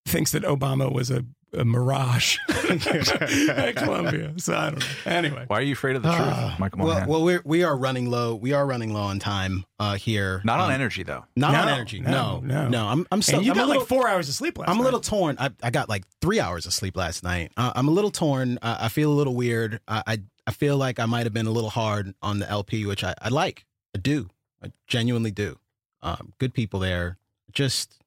[0.05, 1.23] thinks that Obama was a,
[1.53, 4.33] a mirage at Columbia?
[4.37, 4.85] So I don't know.
[5.05, 7.09] Anyway, Why are you afraid of the truth, Michael well, Moynihan?
[7.09, 8.35] well, we're we are running low.
[8.35, 10.41] We are running low on time uh, here.
[10.43, 11.25] Not on Um, energy though.
[11.35, 11.99] Not on No, energy.
[11.99, 12.67] no, No, no.
[12.69, 12.87] no.
[12.87, 13.37] I'm I'm still.
[13.37, 14.71] and you I'm got little, like four hours of sleep last night.
[14.71, 14.85] I'm a night.
[14.85, 15.35] little torn.
[15.39, 17.51] I, I got like three hours of sleep last night.
[17.57, 18.57] Uh, I'm a little torn.
[18.61, 19.79] Uh, I feel a little weird.
[19.87, 22.85] I, I I feel like I might have been a little hard on the LP,
[22.85, 23.65] which I, I like.
[23.95, 24.29] I do.
[24.63, 25.59] I genuinely do.
[26.01, 27.17] Um, good people there.
[27.51, 27.99] Just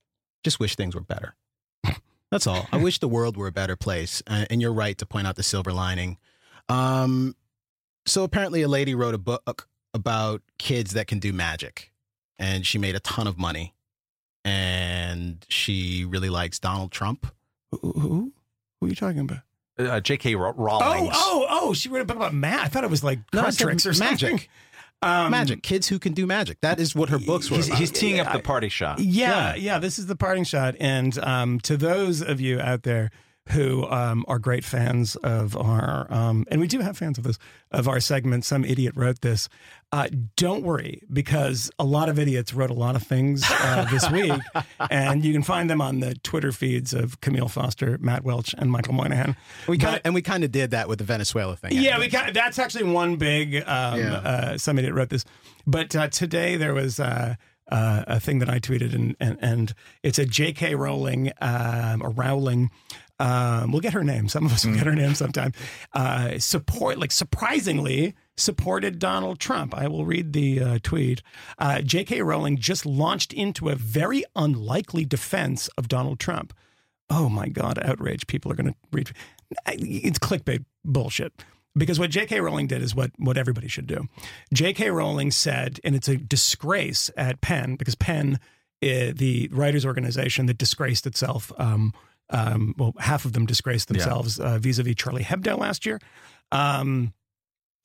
[0.43, 1.35] just wish things were better.
[2.35, 2.67] That's all.
[2.73, 4.21] I wish the world were a better place.
[4.27, 6.19] Uh, and you're right to point out the silver lining.
[6.69, 7.37] Um,
[8.07, 11.93] so apparently, a lady wrote a book about kids that can do magic,
[12.37, 13.73] and she made a ton of money.
[14.45, 17.33] And she really likes Donald Trump.
[17.71, 18.33] Who, who?
[18.81, 19.39] Who are you talking about?
[19.79, 20.35] Uh, J.K.
[20.35, 20.59] Rowling.
[20.59, 21.73] Oh, oh, oh!
[21.73, 22.65] She wrote a book about math.
[22.65, 24.29] I thought it was like No, card tricks or magic.
[24.31, 24.49] something.
[25.05, 26.61] Um, magic, kids who can do magic.
[26.61, 27.79] That is what her books were He's, about.
[27.79, 28.99] he's teeing up the party shot.
[29.01, 33.11] Yeah, yeah, This is the parting shot, and um, to those of you out there
[33.51, 37.39] who um, are great fans of our, um, and we do have fans of this
[37.71, 38.45] of our segment.
[38.45, 39.49] Some idiot wrote this.
[39.93, 44.11] Uh, don't worry, because a lot of idiots wrote a lot of things uh, this
[44.13, 44.33] week,
[44.91, 48.71] and you can find them on the Twitter feeds of Camille Foster, Matt Welch, and
[48.73, 49.37] Michael Moynihan.
[49.69, 51.73] we kind and we kind of did that with the Venezuela thing.
[51.75, 53.57] yeah, we got, that's actually one big.
[53.57, 54.15] Um, Yeah.
[54.15, 55.25] uh, somebody that wrote this,
[55.67, 57.35] but uh, today there was uh,
[57.71, 60.75] uh, a thing that I tweeted, and and, and it's a J.K.
[60.75, 62.71] Rowling um, or Rowling.
[63.21, 64.29] Um, we'll get her name.
[64.29, 65.53] Some of us will get her name sometime.
[65.93, 69.75] Uh, support, like surprisingly, supported Donald Trump.
[69.75, 71.23] I will read the uh, tweet.
[71.59, 72.23] Uh, J.K.
[72.23, 76.53] Rowling just launched into a very unlikely defense of Donald Trump.
[77.09, 78.27] Oh my God, outrage.
[78.27, 79.11] People are going to read.
[79.69, 81.33] It's clickbait bullshit.
[81.77, 82.41] Because what J.K.
[82.41, 84.07] Rowling did is what, what everybody should do.
[84.53, 84.91] J.K.
[84.91, 88.35] Rowling said, and it's a disgrace at PEN, because PEN,
[88.83, 91.93] uh, the writers' organization that disgraced itself, um,
[92.31, 96.01] um, well, half of them disgraced themselves uh, vis-a-vis Charlie Hebdo last year.
[96.53, 97.13] Um,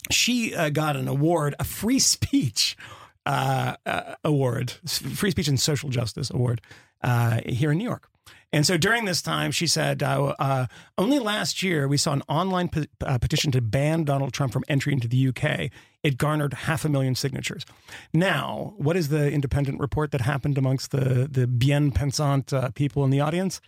[0.09, 2.77] she uh, got an award, a free speech
[3.25, 6.61] uh, uh, award, free speech and social justice award
[7.03, 8.09] uh, here in New York.
[8.51, 10.65] And so during this time, she said, uh, uh,
[10.97, 14.63] only last year we saw an online pe- uh, petition to ban Donald Trump from
[14.67, 15.69] entry into the UK.
[16.01, 17.63] It garnered half a million signatures.
[18.11, 23.03] Now, what is the independent report that happened amongst the, the bien pensant uh, people
[23.03, 23.61] in the audience?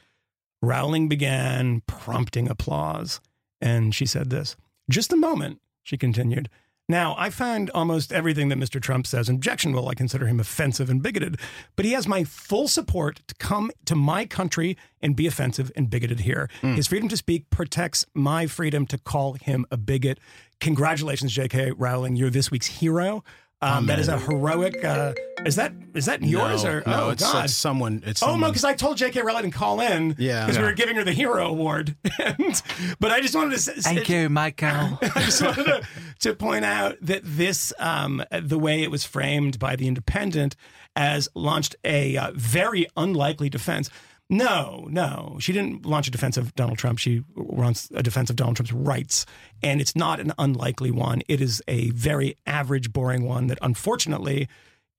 [0.62, 3.20] Rowling began prompting applause.
[3.60, 4.56] And she said this
[4.90, 6.50] Just a moment, she continued.
[6.90, 8.82] Now, I find almost everything that Mr.
[8.82, 9.88] Trump says objectionable.
[9.88, 11.40] I consider him offensive and bigoted,
[11.78, 15.90] but he has my full support to come to my country and be offensive and
[15.90, 16.50] bigoted here.
[16.60, 16.74] Hmm.
[16.74, 20.20] His freedom to speak protects my freedom to call him a bigot.
[20.60, 21.72] Congratulations, J.K.
[21.72, 22.18] Rowling.
[22.18, 23.24] You're this week's hero.
[23.64, 24.84] Um, that is a heroic.
[24.84, 25.14] Uh,
[25.46, 27.46] is that is that yours no, or no, oh it's, god?
[27.46, 28.02] it's someone.
[28.06, 29.22] It's Oh no, because I told J.K.
[29.22, 30.16] Rowling to call in.
[30.18, 30.46] Yeah.
[30.46, 31.96] because we were giving her the hero award.
[32.20, 32.62] and,
[33.00, 34.68] but I just wanted to say, Thank you, Michael.
[35.02, 35.84] I just wanted to,
[36.22, 40.56] to point out that this, um, the way it was framed by the Independent,
[40.96, 43.90] as launched a uh, very unlikely defense.
[44.32, 47.00] No, no, she didn't launch a defense of Donald Trump.
[47.00, 49.26] She runs a defense of Donald Trump's rights,
[49.62, 51.22] and it's not an unlikely one.
[51.28, 54.48] It is a very average, boring one that, unfortunately,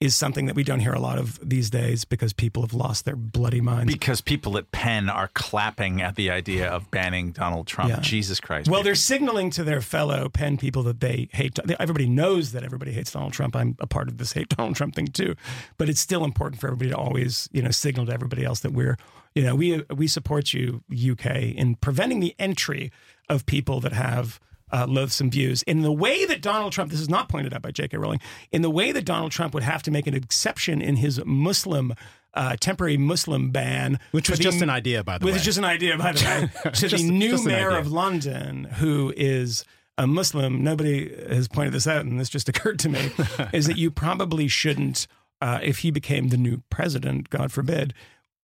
[0.01, 3.05] is something that we don't hear a lot of these days because people have lost
[3.05, 3.91] their bloody minds.
[3.93, 7.89] because people at PEN are clapping at the idea of banning Donald Trump.
[7.89, 8.01] Yeah.
[8.01, 8.69] Jesus Christ.
[8.69, 8.85] Well, people.
[8.85, 11.59] they're signaling to their fellow PEN people that they hate.
[11.79, 13.55] Everybody knows that everybody hates Donald Trump.
[13.55, 15.37] I'm a part of this hate Donald Trump thing too,
[15.79, 18.73] but it's still important for everybody to always, you know, signal to everybody else that
[18.73, 18.99] we're,
[19.35, 22.93] you know, we we support you, UK, in preventing the entry
[23.29, 24.39] of people that have
[24.73, 25.63] uh, loathsome views.
[25.65, 27.97] In the way that Donald Trump, this is not pointed out by J.K.
[27.97, 28.21] Rowling,
[28.51, 31.95] in the way that Donald Trump would have to make an exception in his Muslim.
[32.35, 35.37] Uh, temporary Muslim ban, Which was the- just an idea, by the which way.
[35.39, 36.25] is just an idea, by the
[36.65, 39.67] way, to Just- the new mayor of London, who is
[39.99, 40.65] a Muslim.
[40.65, 43.11] Nobody has pointed this out, and this just occurred to me,
[43.53, 45.07] is that you probably shouldn't,
[45.43, 47.93] uh, if he became the new president, God forbid.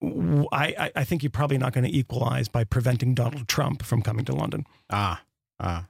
[0.03, 3.83] W- I, I- I think you're probably not going to equalize by preventing Donald Trump
[3.83, 4.65] from coming to London.
[4.91, 5.23] Ah,
[5.61, 5.87] ah.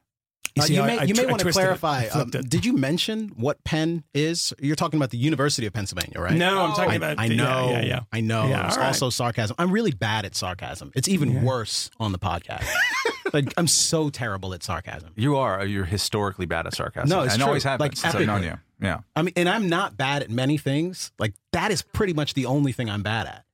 [0.55, 1.79] You Uh, you may, I- I you may I want to twisted it.
[1.79, 2.07] clarify.
[2.07, 4.53] Um, did you mention what PEN is?
[4.59, 6.35] You're talking about the University of Pennsylvania, right?
[6.35, 7.19] No, I'm talking I, about.
[7.21, 7.69] I the- know.
[7.71, 8.01] Yeah, yeah, yeah.
[8.13, 8.49] I know.
[8.49, 8.87] Yeah, it's all right.
[8.89, 9.55] also sarcasm.
[9.59, 10.91] I'm really bad at sarcasm.
[10.97, 11.43] It's even Yeah.
[11.45, 12.67] worse on the podcast.
[13.33, 15.13] like I'm so terrible at sarcasm.
[15.17, 15.65] You are.
[15.65, 17.09] You're historically bad at sarcasm.
[17.11, 17.49] No, it's and true.
[17.49, 18.59] always have Like, since I've known you.
[18.81, 19.01] Yeah.
[19.15, 21.13] I mean, and I'm not bad at many things.
[21.19, 23.45] Like that is pretty much the only thing I'm bad at.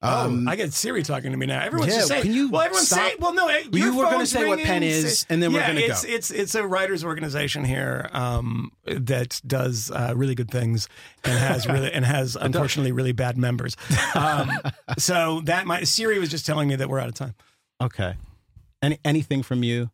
[0.00, 1.60] Um, oh, I get Siri talking to me now.
[1.60, 2.22] Everyone's yeah, just saying.
[2.22, 2.98] can you well, everyone's stop?
[3.00, 3.16] saying.
[3.18, 5.66] Well, no, you were gonna phone's say what ringing, PEN is, and then we're yeah,
[5.68, 6.12] gonna it's, go.
[6.12, 10.88] It's it's a writers' organization here um, that does uh, really good things
[11.24, 13.76] and has really and has unfortunately really bad members.
[14.14, 14.50] Um,
[14.98, 17.34] so that my Siri was just telling me that we're out of time.
[17.80, 18.14] okay.
[18.80, 19.90] Any anything from you,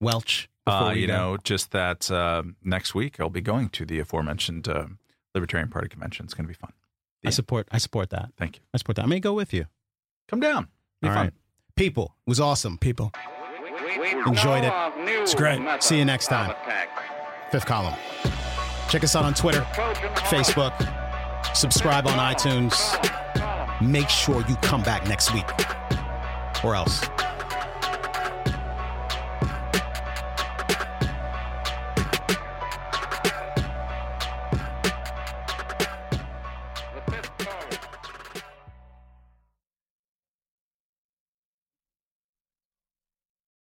[0.00, 0.48] Welch?
[0.64, 1.16] before Uh, you go?
[1.16, 4.86] know, just that uh, next week I'll be going to the aforementioned uh,
[5.32, 6.24] Libertarian Party convention.
[6.24, 6.72] It's going to be fun.
[7.24, 7.68] I support.
[7.70, 8.30] I support that.
[8.36, 8.62] Thank you.
[8.74, 9.02] I support that.
[9.04, 9.66] I may go with you.
[10.28, 10.68] Come down.
[11.00, 11.24] Be All fun.
[11.26, 11.32] right.
[11.76, 12.78] People, it was awesome.
[12.78, 13.12] People,
[14.26, 14.72] Enjoyed it.
[14.98, 15.60] It's great.
[15.82, 16.54] See you next time.
[17.50, 17.94] Fifth column.
[18.88, 19.60] Check us out on Twitter,
[20.30, 20.74] Facebook.
[21.56, 22.76] Subscribe on iTunes.
[23.80, 25.46] Make sure you come back next week,
[26.62, 27.00] or else